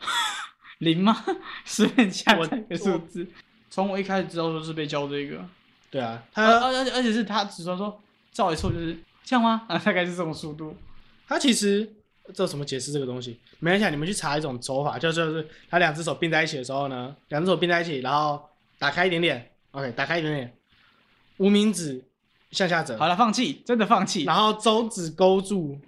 [0.78, 1.24] 零吗？
[1.64, 3.26] 随便加我这个数字。
[3.70, 5.44] 从我一开始知道说是被教这个，
[5.90, 8.00] 对啊，他而而且而且是他只说说
[8.30, 9.64] 照一错就是这样吗？
[9.68, 10.76] 啊，大概是这种速度。
[11.26, 11.88] 他其实
[12.32, 13.38] 这怎么解释这个东西？
[13.60, 18.48] 没关系啊，你们去查一种手法，就就是他两只手并在一起的时候呢，两只手并在一起，然后
[18.78, 20.54] 打开一点点，OK，打开一点点，
[21.38, 22.04] 无名指
[22.50, 24.24] 向下折，好了，放弃，真的放弃。
[24.24, 25.78] 然后中指勾住，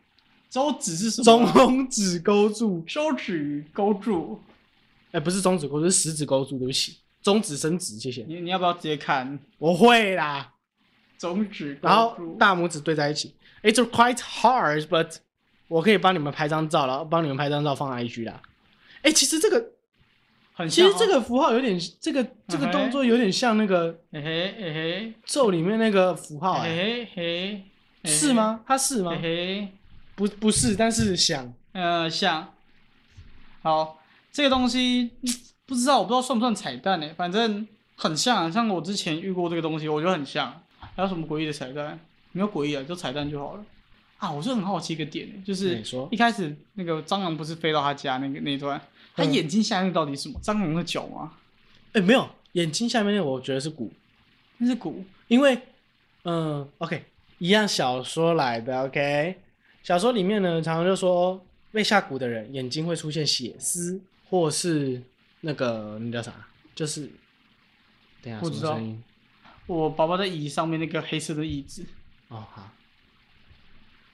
[0.51, 1.51] 中指是什么？
[1.53, 4.41] 中指勾住，手指勾住。
[5.13, 8.25] 哎，不是中指勾住，是食指勾住，对不起，中指伸直，谢谢。
[8.27, 10.53] 你你要不要直接看我会啦，
[11.19, 12.37] 中指勾然后住？
[12.37, 15.17] 大拇指对在一起，It's quite hard, but
[15.69, 18.43] 我可以帮你们拍张照，然后帮你们拍张照放 IG 啦。
[19.03, 19.65] 哎，其实这个
[20.59, 27.65] 很像哦其实这个符号有点，这个这个动作有点像那个嘿嘿嘿嘿咒里面那个符号、哎，嘿嘿
[28.03, 28.61] 嘿，是吗？
[28.67, 29.21] 它是吗嘿？
[29.21, 29.69] 嘿，
[30.15, 32.55] 不，不是，但是像，呃，像，
[33.61, 34.01] 好，
[34.33, 35.31] 这个东西嗯
[35.67, 37.11] 不知道，我不知道算不算彩蛋呢？
[37.17, 40.63] 反正很像，像我之前遇过这个东西，我觉得很像。
[40.95, 41.99] 还有什么诡异的彩蛋？
[42.33, 43.65] 没有诡异啊，就彩蛋就好了。
[44.19, 48.81] 啊，我就很好奇一个点，就是你说一开始那个蟑螂不是飞到他家那个那一段，
[49.17, 50.39] 他嗯眼睛下面到底是什么？
[50.43, 51.33] 蟑螂的脚吗？
[51.93, 53.91] 哎、没有，眼睛下面那个我觉得是骨，
[54.59, 55.03] 那是骨。
[55.29, 55.59] 因为，
[56.25, 57.05] 嗯，OK，
[57.39, 59.41] 一样小说来的，OK，
[59.83, 65.03] 小说里面呢，常常就说被下蛊的人眼睛会出现血丝，或是
[65.41, 66.33] 那个那叫啥，
[66.75, 67.11] 就是，
[68.23, 68.79] 等一下不知道？
[69.67, 71.85] 我爸爸在椅上面那个黑色的椅子，
[72.29, 72.71] 哦，好。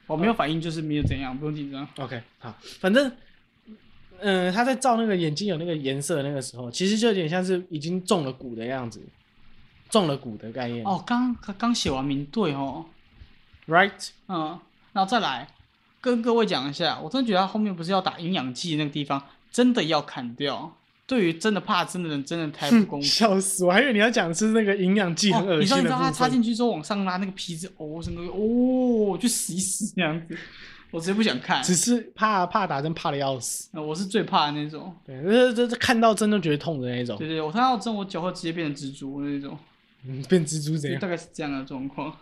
[0.07, 1.89] 我没有反应，就是没有怎样，不用紧张。
[1.97, 3.11] OK，好，反正，
[4.23, 9.01] 嗯、他在照那个眼睛有那个颜色的那个时候，其实就有点像是已经中了蛊的样子，
[9.91, 10.85] 中了蛊的概念。
[10.85, 12.85] 哦，刚刚刚写完名对哦
[13.67, 14.59] ，，right，嗯，
[14.93, 15.49] 然后再来
[16.01, 20.77] 跟各位讲一下，我真的觉得他后面不是要打营养剂那个地方，真的要砍掉。
[21.05, 23.07] 对于真的怕真的人，真的太不公平。
[23.07, 26.11] 笑死我，还以为你要讲的是那个营养剂很哦，恶你知道你知道他。
[26.11, 30.39] 插进去之后往上拉那个皮子，哦，整个哦，就死一死这样子，
[30.93, 31.61] 我直接不想看。
[31.63, 39.59] 只是怕怕打针怕的要死，呃我是最怕的那种，对，这这这看到针都觉得痛的那种对，对对，我看到针我脚会直接变成蜘蛛那种，
[40.07, 41.01] 嗯变蜘蛛怎样？
[41.01, 42.15] 大概是这样的状况。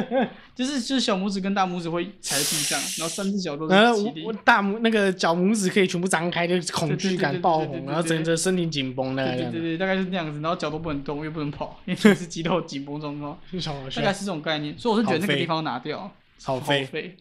[0.54, 14.78] 就是就是小拇指跟大拇指会踩在地上，然后三只脚都是然后我起立我大拇那个脚拇指可以全部张开，就是恐惧感爆红，对对对对对对然后整个身体紧绷的对对对对，大概是那样子，然后脚都不能动，又不能跑，因为是肌肉紧绷状况， 就超好笑大概是这种概念。
[14.78, 16.10] 所以我是觉得那个地方拿掉，
[16.44, 17.16] 好飞飞。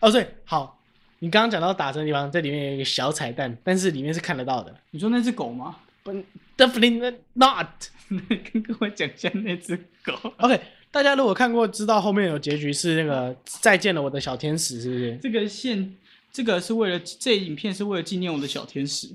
[0.00, 0.80] 哦，对，好，
[1.20, 4.74] 你刚刚讲到打针的地方，这里面有一个小彩蛋，但是里面是看得到的。
[4.90, 5.76] 你说那只狗吗？
[6.02, 6.12] 不
[6.56, 7.66] ，definitely not。
[8.08, 10.14] 跟跟我讲一下那只狗。
[10.36, 10.60] OK，
[10.92, 15.18] 大家如果看过，知道后面有结局是那个 再见了我的小天使，是不是？
[15.20, 15.96] 这个线，
[16.32, 19.08] 这个是为了这影片是为了纪念我的小天使。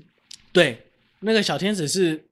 [0.52, 0.86] 对，
[1.20, 2.22] 那个小天使是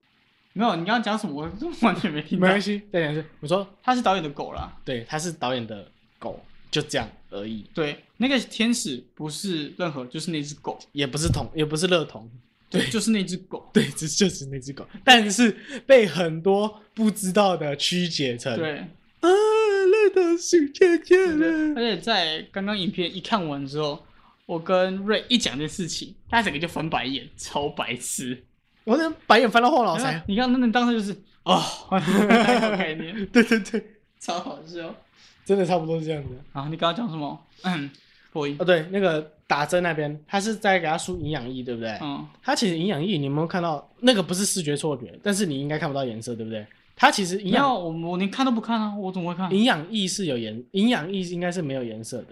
[0.53, 1.35] 没有，你刚刚讲什么？
[1.35, 2.47] 我完全没听到。
[2.47, 3.25] 没关系，再讲一次。
[3.41, 4.77] 我说，他是导演的狗啦。
[4.85, 5.89] 对，他是导演的
[6.19, 10.79] 狗，就这样而已，对，那个天使不是任何，就是那只狗。
[10.93, 12.31] 也不是童，也不是乐童，
[12.69, 13.67] 对，就是那只狗。
[13.73, 15.57] 对，这就是那只狗，但是
[15.87, 18.79] 被很多不知道的曲解成对，
[19.21, 21.75] 啊，乐童是姐姐了。
[21.75, 24.05] 而且在刚刚影片一看完之后，
[24.45, 28.45] 我跟瑞一讲这事情，他整个就翻白眼，超白痴。
[28.85, 30.13] 我那白眼翻到后脑勺。
[30.29, 33.83] 你看，那你当时就是哦， 那个概念，对对对，
[34.19, 34.95] 超好笑。
[35.43, 36.39] 真的差不多是这样子。
[36.53, 37.47] 啊，你刚刚讲什么？
[37.63, 37.91] 嗯，
[38.33, 38.65] 哦，。
[38.65, 41.99] 对，那个打针那边，他是在给他输营养液，对不对？
[42.01, 43.87] 嗯，他其实营养液，你有没有看到？
[44.01, 46.67] 那个不是视觉错觉，但是你应该看不到颜色，对不对？
[46.97, 49.51] 它其实营养我我连看都不看啊，我怎么会看？
[49.55, 52.27] 营养液是有颜，营养液应该是没有颜色的，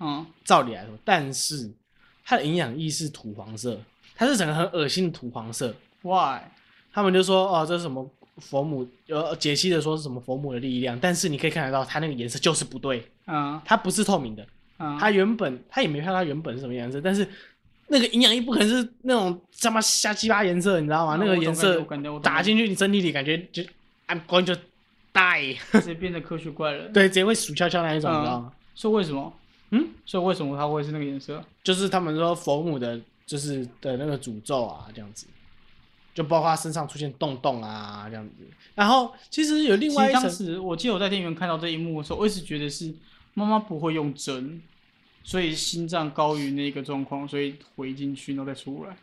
[0.00, 1.70] 嗯，照理来说，但是
[2.24, 3.80] 它的营养液是土黄色，
[4.16, 5.72] 它是整个很恶心的土黄色。
[6.02, 6.40] Why？
[6.92, 8.84] 他们就说哦，这是什么佛母？
[9.08, 14.44] 呃，解析的说是什么佛母的力量，但是你可以看得到，它那个颜色就是不对，嗯它不是透明的。
[14.78, 17.26] 嗯，它原本他也没看到它原本是什么颜色，但是
[17.88, 21.16] 那个营养液不可能是那种他妈瞎鸡巴颜色，你知道吗？
[21.20, 21.80] 那个颜色
[22.22, 23.62] 打进去你身体里，感觉就
[24.06, 24.54] I'm going to
[25.12, 26.90] die，直接变得科学怪人。
[26.94, 28.52] 对，直接会数翘翘那一种，嗯你知道吗？
[28.74, 29.32] 所以为什么？
[29.70, 31.44] 嗯，所以为什么它会是那个颜色？
[31.62, 35.26] 就是他们说佛母的，就是的那个诅咒啊，这样子，
[36.14, 38.32] 就包括他身上出现洞洞啊，这样子。
[38.74, 42.94] 然后其实有另外一层，时我记得我在电影院看到这一幕的时候，我一直觉得是
[43.38, 44.60] 妈妈不会用针，
[45.22, 48.96] 所以心脏高于那个状况，所以回进去然后再出来。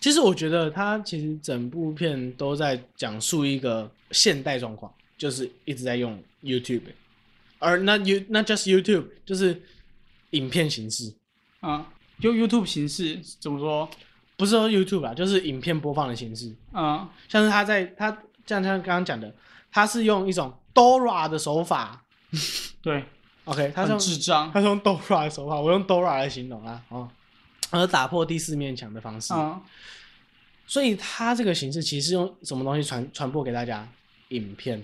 [0.00, 6.82] 其实我觉得他其实整部片都在讲述一个现代状况，就是一直在用 YouTube，
[7.58, 9.62] 而那 You not just YouTube，就是
[10.30, 11.12] 影片形式，
[11.60, 13.88] 啊，用 YouTube 形式怎么说？
[14.36, 16.52] 不是说 YouTube 啦，就是影片播放的形式。
[16.72, 18.10] 啊像是他在他
[18.44, 19.32] 像像刚刚讲的，
[19.70, 22.01] 他是用一种 Dora 的手法，
[22.82, 23.04] 对
[23.44, 24.50] ，OK，他是很用智障。
[24.52, 27.08] 他是用 Dora 的手法，我用 Dora 来形容啊，哦，
[27.70, 29.32] 而打破第四面墙的方式。
[29.34, 29.60] 嗯，
[30.66, 33.86] 所以他这个形式其实是用什么东西传传播给大家？
[34.28, 34.82] 影片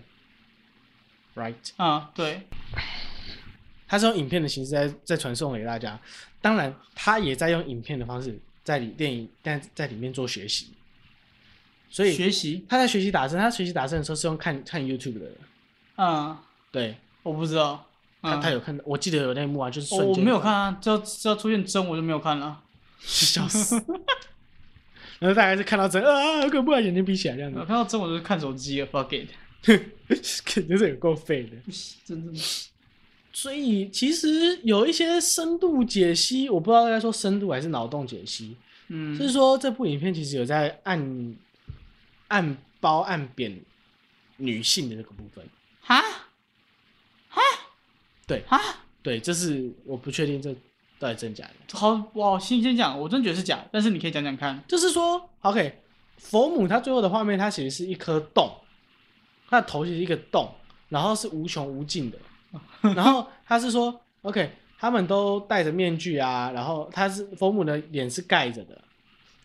[1.34, 1.54] ，right？
[1.78, 2.42] 嗯，对，
[3.86, 5.98] 他是用影片的形式在在传送给大家。
[6.42, 10.68] 当然，他也在用影片的方式在里电影但在里面做学习。
[11.88, 15.30] 所以学习，他在学习打针，他学习打针的时候是用看看 YouTube 的。
[15.96, 16.36] 嗯，
[16.70, 17.86] 对我不知道，
[18.22, 22.62] 他，有看到，我记得有那一幕啊，就是我瞬间我没有看啊，只要只要出现真我就没有看了。
[22.98, 23.76] 笑死。
[25.20, 29.28] 然后大概是看到针啊，好恐怖啊，眼睛闭起来这样子我，看到真我就是看手机了，fuck it，
[30.44, 31.72] 肯定是有够废的。
[32.04, 32.32] 真的。
[33.32, 38.56] 所以其实有一些深度解析，我不知道该说深度还是脑洞解析，
[38.88, 41.36] 嗯，就是说这部影片其实有在暗
[42.28, 43.60] 暗包暗贬
[44.38, 45.44] 女性的这个部分。
[45.80, 46.02] 哈
[48.26, 48.58] 对啊，
[49.02, 50.54] 对，这是我不确定这
[50.98, 51.78] 到底真假的。
[51.78, 54.62] 好，我，先先讲，我真觉得是假，但是你可以讲讲看。
[54.68, 55.80] 就是说，OK，
[56.18, 58.50] 佛母她最后的画面，它其实是一颗洞，
[59.48, 60.52] 她的头其实是一个洞，
[60.88, 62.18] 然后是无穷无尽的。
[62.94, 68.80] 然后他是说，OK，他们都戴着面具啊，然后他是佛母的脸是盖着的，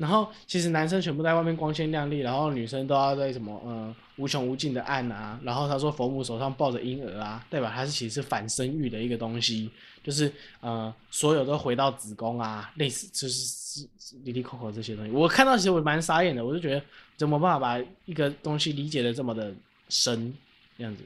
[0.03, 9.71] 然后其实男生全部在外面光鲜亮丽，然后女生都要在什么呃无穷无尽的暗啊，然后他说佛母手上抱着婴儿啊，代表他是其实是反生育的一个东西，
[10.03, 10.29] 就是
[10.59, 16.83] 呃所有都回到子宫啊，类似就是是是里里扣扣这些东西，我看到其实我蛮傻眼的，我就觉得
[17.15, 19.53] 怎么办法把一个东西理解的这么的
[19.87, 20.33] 深，
[20.77, 21.03] 这样子，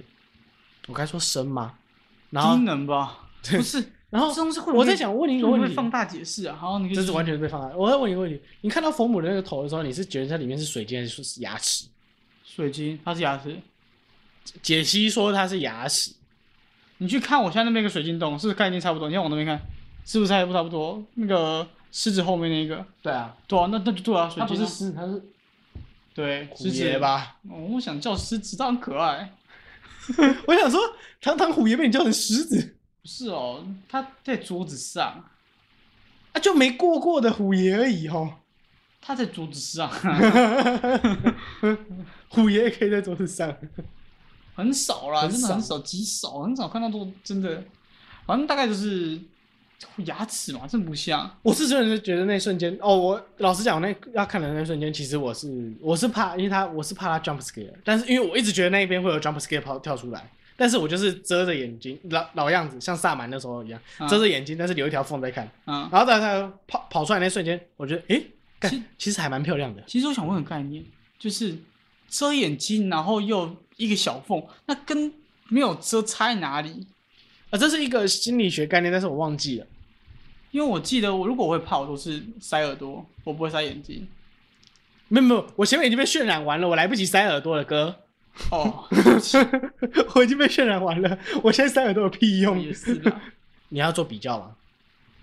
[0.87, 1.75] 我该说深吗？
[2.31, 3.29] 然后低能吧？
[3.43, 6.55] 不是，然后这东西会我在想问你一个问题，会不会放大解释啊？
[6.55, 7.75] 好，你这是完全被放大。
[7.75, 11.85] 我在问你一个问题，你看到佛母的那个头的时候，你是觉得它里面是水晶还是是牙齿？
[12.45, 13.57] 水晶，它是牙齿。
[14.61, 16.11] 解析说它是牙齿，
[16.99, 19.09] 你去看我现在那边一个水晶洞，是不是概念差不多？
[19.09, 19.59] 你看我那边看，
[20.05, 21.03] 是不是还不差不多？
[21.15, 25.21] 那个狮子后面那个，对啊，对啊，那那就对啊，水晶啊它不是狮子，它是
[26.13, 26.97] 对狮子爷？
[26.97, 27.35] 吧？
[27.49, 29.33] 哦我想叫狮子，它很可爱。
[30.47, 30.79] 我想说，
[31.19, 32.76] 堂堂虎爷被你叫成狮子，不
[33.07, 35.23] 是哦，他在桌子上，
[36.33, 38.33] 啊，就没过过的虎爷而已哦。
[38.99, 39.89] 他在桌子上，
[42.27, 43.55] 虎爷可以在桌子上，
[44.53, 47.63] 很少啦，真的很少，极少，很少看到都真的，
[48.25, 49.17] 反正大概就是
[49.97, 51.37] 牙齿嘛，真不像。
[51.43, 68.25] 我是真的是觉得那一瞬间，哦，我老实讲，那要看的那一瞬间，其实我是我是怕，因为他我是怕他 jump scare，但是因为我一直觉得那一边会有 jump scare 跑跳出来，但是我就是遮着眼睛，老老样子，像萨满那时候一样，嗯遮着眼睛，但是留一条缝在看，嗯，然后在他跑跑出来那瞬间，我觉得诶，
[68.59, 70.83] 干其其实还蛮漂亮的，其实我想问个概念，
[71.19, 71.55] 就是
[72.09, 75.13] 遮眼睛，然后又一个小缝，那跟
[75.49, 76.87] 没有遮差在哪里？
[77.51, 79.67] 啊，这是一个心理学概念，但是我忘记了。
[80.51, 84.07] 因为我记得我如果我会怕，我都是塞耳朵，我不会塞眼睛。
[85.07, 87.95] 没有没有，我前面已经被渲染完了，我来不及塞耳朵了，哥，
[88.51, 88.85] 哦，
[90.15, 92.61] 我已经被渲染完了，我现在塞耳朵有屁用？
[92.61, 93.13] 也是的。
[93.69, 94.51] 你要做比较吗？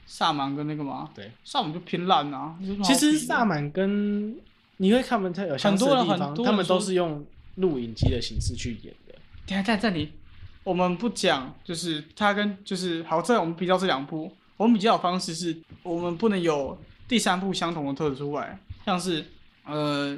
[0.06, 2.54] 萨满跟那个嘛，对，萨满就偏烂啊。
[2.84, 4.36] 其实萨满跟
[4.76, 7.24] 你会看不太有相似的地方，很多人很多他们都是用
[7.56, 9.14] 录影机的形式去演的。
[9.46, 10.12] 等一下在这里，
[10.62, 19.24] 我们不讲，就是他跟就是好，在我们比较这两部，我们比较的方式是我们不能有第三部相同的特质出来，像是
[19.64, 20.16] 呃，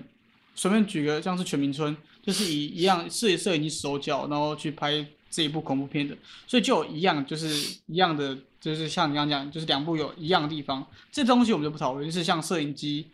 [0.57, 1.97] 随便举个像是全民村，
[2.27, 6.17] 就是以一样摄摄影机手脚，然后去拍这一部恐怖片的，
[6.47, 7.49] 所以就有一样就是
[7.87, 13.07] 一样的，就是像你刚刚讲，就是两部有一样的地方，这东西我们就不讨论，就是像摄影机。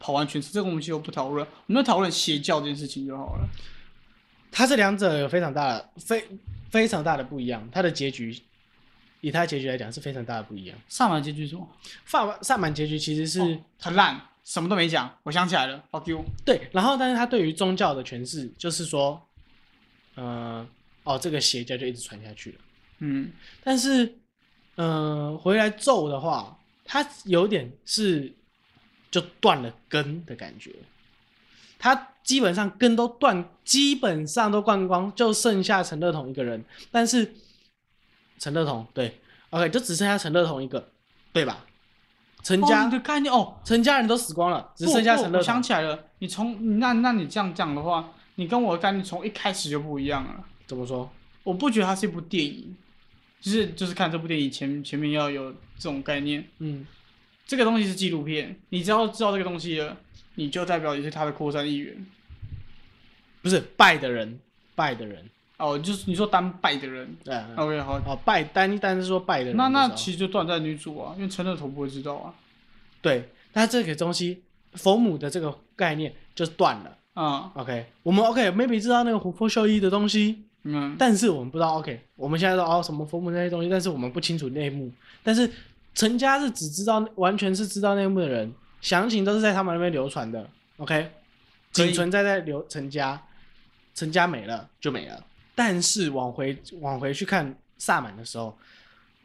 [0.00, 3.48] 跑完全程，这个东西就不讨论，我们就讨论邪教这件事情就好了。
[4.52, 6.24] 它这两者有非常大的非
[6.70, 8.40] 非常大的不一样，它的结局
[9.22, 10.78] 以它的结局来讲是非常大的不一样。
[10.88, 11.68] 萨满结局是什么？
[12.06, 15.14] 萨萨满结局其实是、哦很烂，什么都没讲。
[15.24, 16.24] 我想起来了，fuck you。
[16.42, 19.22] 对，然后但是他对于宗教的诠释就是说，
[20.14, 20.66] 呃，
[21.04, 22.58] 哦，这个邪教就一直传下去了。
[23.00, 23.30] 嗯，
[23.62, 24.16] 但是，
[24.76, 28.32] 嗯、回来咒的话，他有点是
[29.10, 30.74] 就断了根的感觉。
[31.78, 36.64] 他基本上根都断，基本上都灌光，就剩下陈乐彤一个人。
[36.90, 37.34] 但是
[38.38, 39.20] 陈乐彤对
[39.50, 40.90] ，OK，就只剩下陈乐彤一个，
[41.34, 41.66] 对吧？
[42.42, 45.42] 陈哦，家、你的概念哦，陈家人都死光了，只剩下陈乐我。
[45.42, 50.44] 想起来了，你从那那你这样讲的话，你跟我的概念从一开始就不一样了。
[50.66, 51.10] 怎么说？
[51.44, 52.76] 我不觉得它是一部电影，
[53.40, 56.46] 就是就是看这部电影前前面要有这种概念。
[56.58, 56.86] 嗯，
[57.46, 59.96] 这个东西是纪录片，你只要知道这个东西了，
[60.34, 62.06] 你就代表你是它的扩散意愿。
[63.40, 64.38] 不是拜的人，
[64.74, 72.32] 拜的人，哦，就是你说单拜的人对啊，，OK 好，哦，拜单一单是说拜的人那，那其实就断在女主啊，因为陈乐头不会知道啊。
[73.02, 74.42] 对，那这个东西
[74.74, 76.96] 佛母的这个概念就是断了。
[77.14, 84.88] 啊 OK，我们 OK maybe 知道那个琥珀秀一的东西，嗯，但是我们不知道 OK，我们现在说哦什么佛母那些东西，但是我们不清楚内幕。
[85.24, 85.50] 但是
[85.94, 90.48] 陈家是只知道完全是知道内幕的人，详情都是在他们那边流传的。
[90.76, 91.10] OK，
[91.72, 93.20] 仅存在在刘陈家，
[93.96, 95.24] 陈家没了就没了。
[95.58, 98.56] 但是往回往回去看萨满的时候，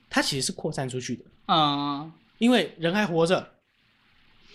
[0.09, 3.47] 它其实是扩散出去的，嗯，因为人还活着，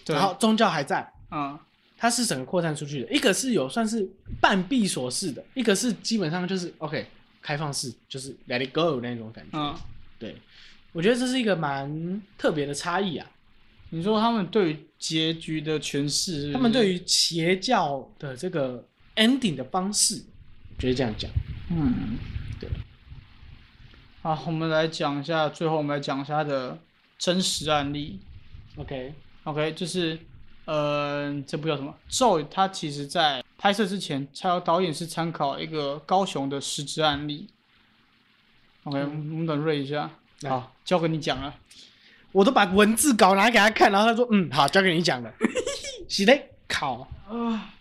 [0.04, 1.56] 对，然后宗教还在，嗯
[1.96, 3.12] 它是整个扩散出去的。
[3.12, 4.04] 一个是有算是
[4.40, 7.06] 半闭锁式的，一个是基本上就是 OK
[7.40, 9.56] 开放式，就是 Let it go 那种感觉。
[9.56, 9.72] 嗯，
[10.18, 10.34] 对，
[10.90, 13.30] 我觉得这是一个蛮特别的差异啊。
[13.90, 20.24] 你说他们对于结局的诠释是是，他们对于邪教的这个 ending 的方式，
[20.76, 21.30] 我觉得这样讲。
[21.70, 22.18] 嗯，
[22.60, 22.68] 对。
[24.22, 26.78] 好，我们来讲一下，最后我们来讲一下它的
[27.18, 28.20] 真实案例。
[28.76, 30.18] OK，OK，就是，
[30.64, 31.94] 呃，这部叫什么？
[32.08, 37.48] 咒，它其实在拍摄之前，他导演是参考一个高雄的实质案例。
[38.84, 40.10] OK，、我们等瑞一下。
[40.42, 41.54] 好，交给你讲了。
[42.32, 45.32] 我都把文字稿拿给他看，然后他说：“嗯，好，交给你讲了。
[46.08, 47.08] ”是嘞，考。
[47.28, 47.74] 啊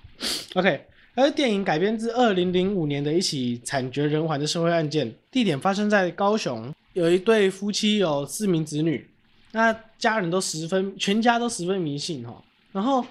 [0.56, 9.10] ，OK，而电影改编自二零零五年的一起惨绝人寰的社会案件，地点发生在高雄，有一对夫妻有四名子女，
[9.52, 12.40] 那家人都十分，全家都十分迷信哈。
[12.72, 13.04] 然后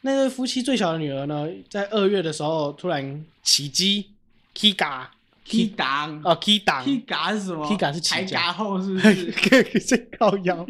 [0.00, 4.06] 那对夫妻最小的女儿呢，在二月的时候突然起鸡
[4.54, 5.10] k 嘎
[5.46, 9.30] K 档哦 k 档，K 嘎是什么 K 嘎是起抬家后是不是？
[9.84, 10.66] 这靠腰。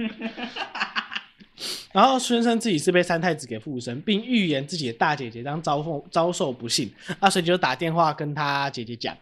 [1.92, 9.16] 然后宣称自己是被三太子给附身，并预言自己的大姐姐将遭受遭受不幸，啊，所以就打电话跟他姐姐讲。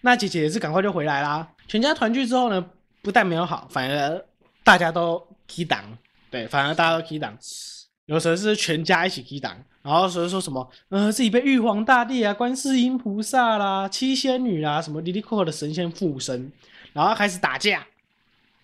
[0.00, 1.48] 那姐姐也是赶快就回来啦。
[1.66, 2.64] 全家团聚之后呢，
[3.02, 4.24] 不但没有好，反而
[4.62, 5.84] 大家都 key 档，
[6.30, 7.36] 对，反而大家都 key 档。
[8.06, 16.52] 有时候是全家一起 key 档，然后所以说什么，呃，自己被玉皇大帝啊、观世音菩萨啦、七仙女啦、什么离离扣扣的神仙附身，
[16.92, 17.84] 然后开始打架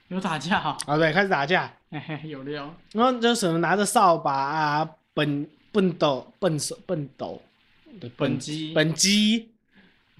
[0.06, 2.74] 有打架哈、啊，对，开始打架，嘿嘿，有料。
[2.92, 7.40] 然后就什么拿着扫把啊、笨笨斗、笨手、笨斗
[8.00, 9.50] 的本机本机，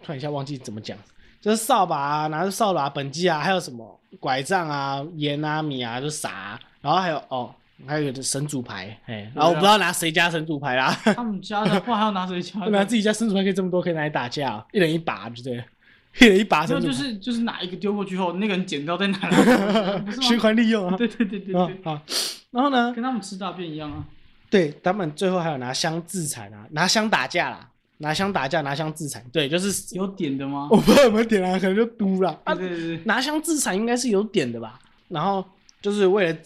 [0.03, 0.97] 突然一下忘记怎么讲，
[1.41, 7.55] 就是扫把啊，拿着扫把、本机啊，还有什么拐杖啊、盐啊、米啊，就撒，然后还有哦，
[7.87, 12.69] 还有个神主牌，哎，然后我不知道拿谁家神主牌啦，他们家的话还要拿谁家的？
[12.71, 15.65] 拿自己家神主牌可以这么多，可以拿来打架、哦，一人一把，对不对？
[16.21, 20.43] 一人一把神主牌，就就是就是哪一个丢过去后，那个人捡到再拿来，循吗？
[20.43, 20.97] 环利用啊。
[20.97, 21.55] 对对对对
[21.85, 22.01] 好，
[22.51, 22.93] 然后呢？
[22.95, 24.05] 跟他们吃大便一样啊。
[24.51, 27.67] 对他们最后还有拿枪自残啊，拿枪打架啦，
[27.99, 29.25] 拿枪打架，拿枪自残。
[29.33, 30.69] 对，就是有点的吗？
[30.71, 32.55] 我不知道有没有点啊，可能就嘟了啊。
[32.55, 34.79] 对对对对，拿枪自残应该是有点的吧。
[35.09, 35.43] 然后
[35.81, 36.39] 就是为了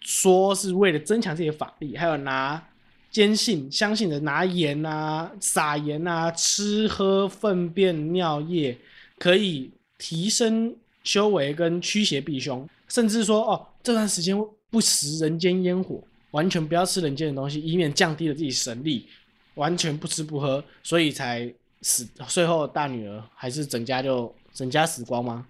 [0.00, 2.62] 说是为了增强自己的法力，还有拿
[3.10, 8.76] 坚信相信的拿盐啊、撒盐啊、吃喝粪便尿液
[9.18, 14.36] 可以提升修为跟驱邪避凶，甚至说哦这段时间
[14.70, 16.02] 不食人间烟火，
[16.32, 19.06] 完全不要吃人间的东西，以免降低了自己神力，
[19.54, 22.06] 完全不吃不喝，所以才死。
[22.28, 25.46] 最后大女儿还是整家就整家死光吗？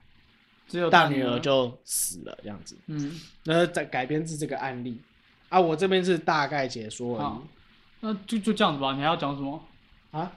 [0.68, 2.76] 只有大女儿就死了这样子。
[2.86, 5.00] 嗯，那再改编自这个案例
[5.48, 7.48] 啊，我这边是大概解说而好已
[8.00, 8.92] 那就就这样子吧。
[8.94, 9.60] 你还要讲什么？
[10.10, 10.30] 啊，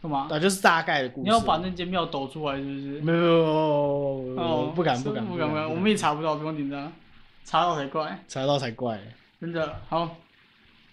[0.00, 0.28] 干嘛？
[0.30, 1.22] 啊，就是大概的故事。
[1.22, 3.00] 你要把那间庙抖出来是不是？
[3.00, 6.92] 没有没有没有哦，不敢不敢不敢不敢，我们也查不到，不用紧张，
[7.44, 8.24] 查到才怪。
[8.28, 8.98] 查到才怪。
[9.40, 10.16] 真的好，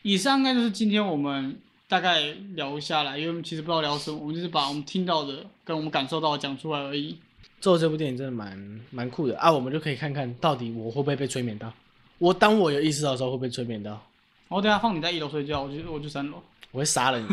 [0.01, 1.57] 以上应该就是今天我们
[1.87, 2.19] 大概
[2.55, 7.17] 聊下来，因为我们其实不知道聊什么，我们就是把我们听到的跟我们感受到的讲出来而已。
[7.61, 11.71] 做这部电影真的蛮蛮酷的啊，我们就可以看看到底我会不会被催眠到。
[12.19, 13.99] 我当我有意识到的时候会被催眠到？
[14.49, 16.43] 我等一下放你在一楼睡觉，我就我就三楼。
[16.71, 17.27] 我会杀了你，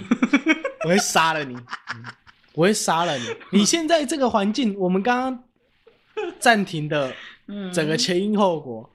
[0.85, 2.05] 我会杀了你，嗯
[2.55, 3.25] 我会杀了你。
[3.53, 5.45] 你现在这个环境，我们刚刚
[6.39, 7.13] 暂停的
[7.49, 8.89] 嗯整个前因后果，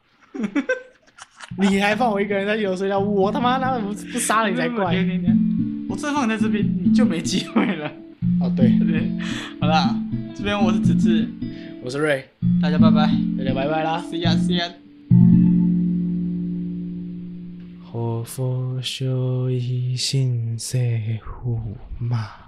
[1.59, 4.95] 你还放我一个人在一楼睡觉，我他妈那不不杀了你才怪。
[4.95, 7.87] 停停停我再放你在这边，你就没机会了。
[8.39, 9.11] 哦，对，对，
[9.59, 9.95] 好啦，
[10.35, 11.27] 这边我是子志，
[11.83, 12.27] 我是瑞，
[12.61, 14.03] 大家拜拜大家拜拜啦。
[14.09, 14.71] ，see ya see ya。
[17.91, 21.59] 何佛修一心塞护
[21.99, 22.40] 嘛。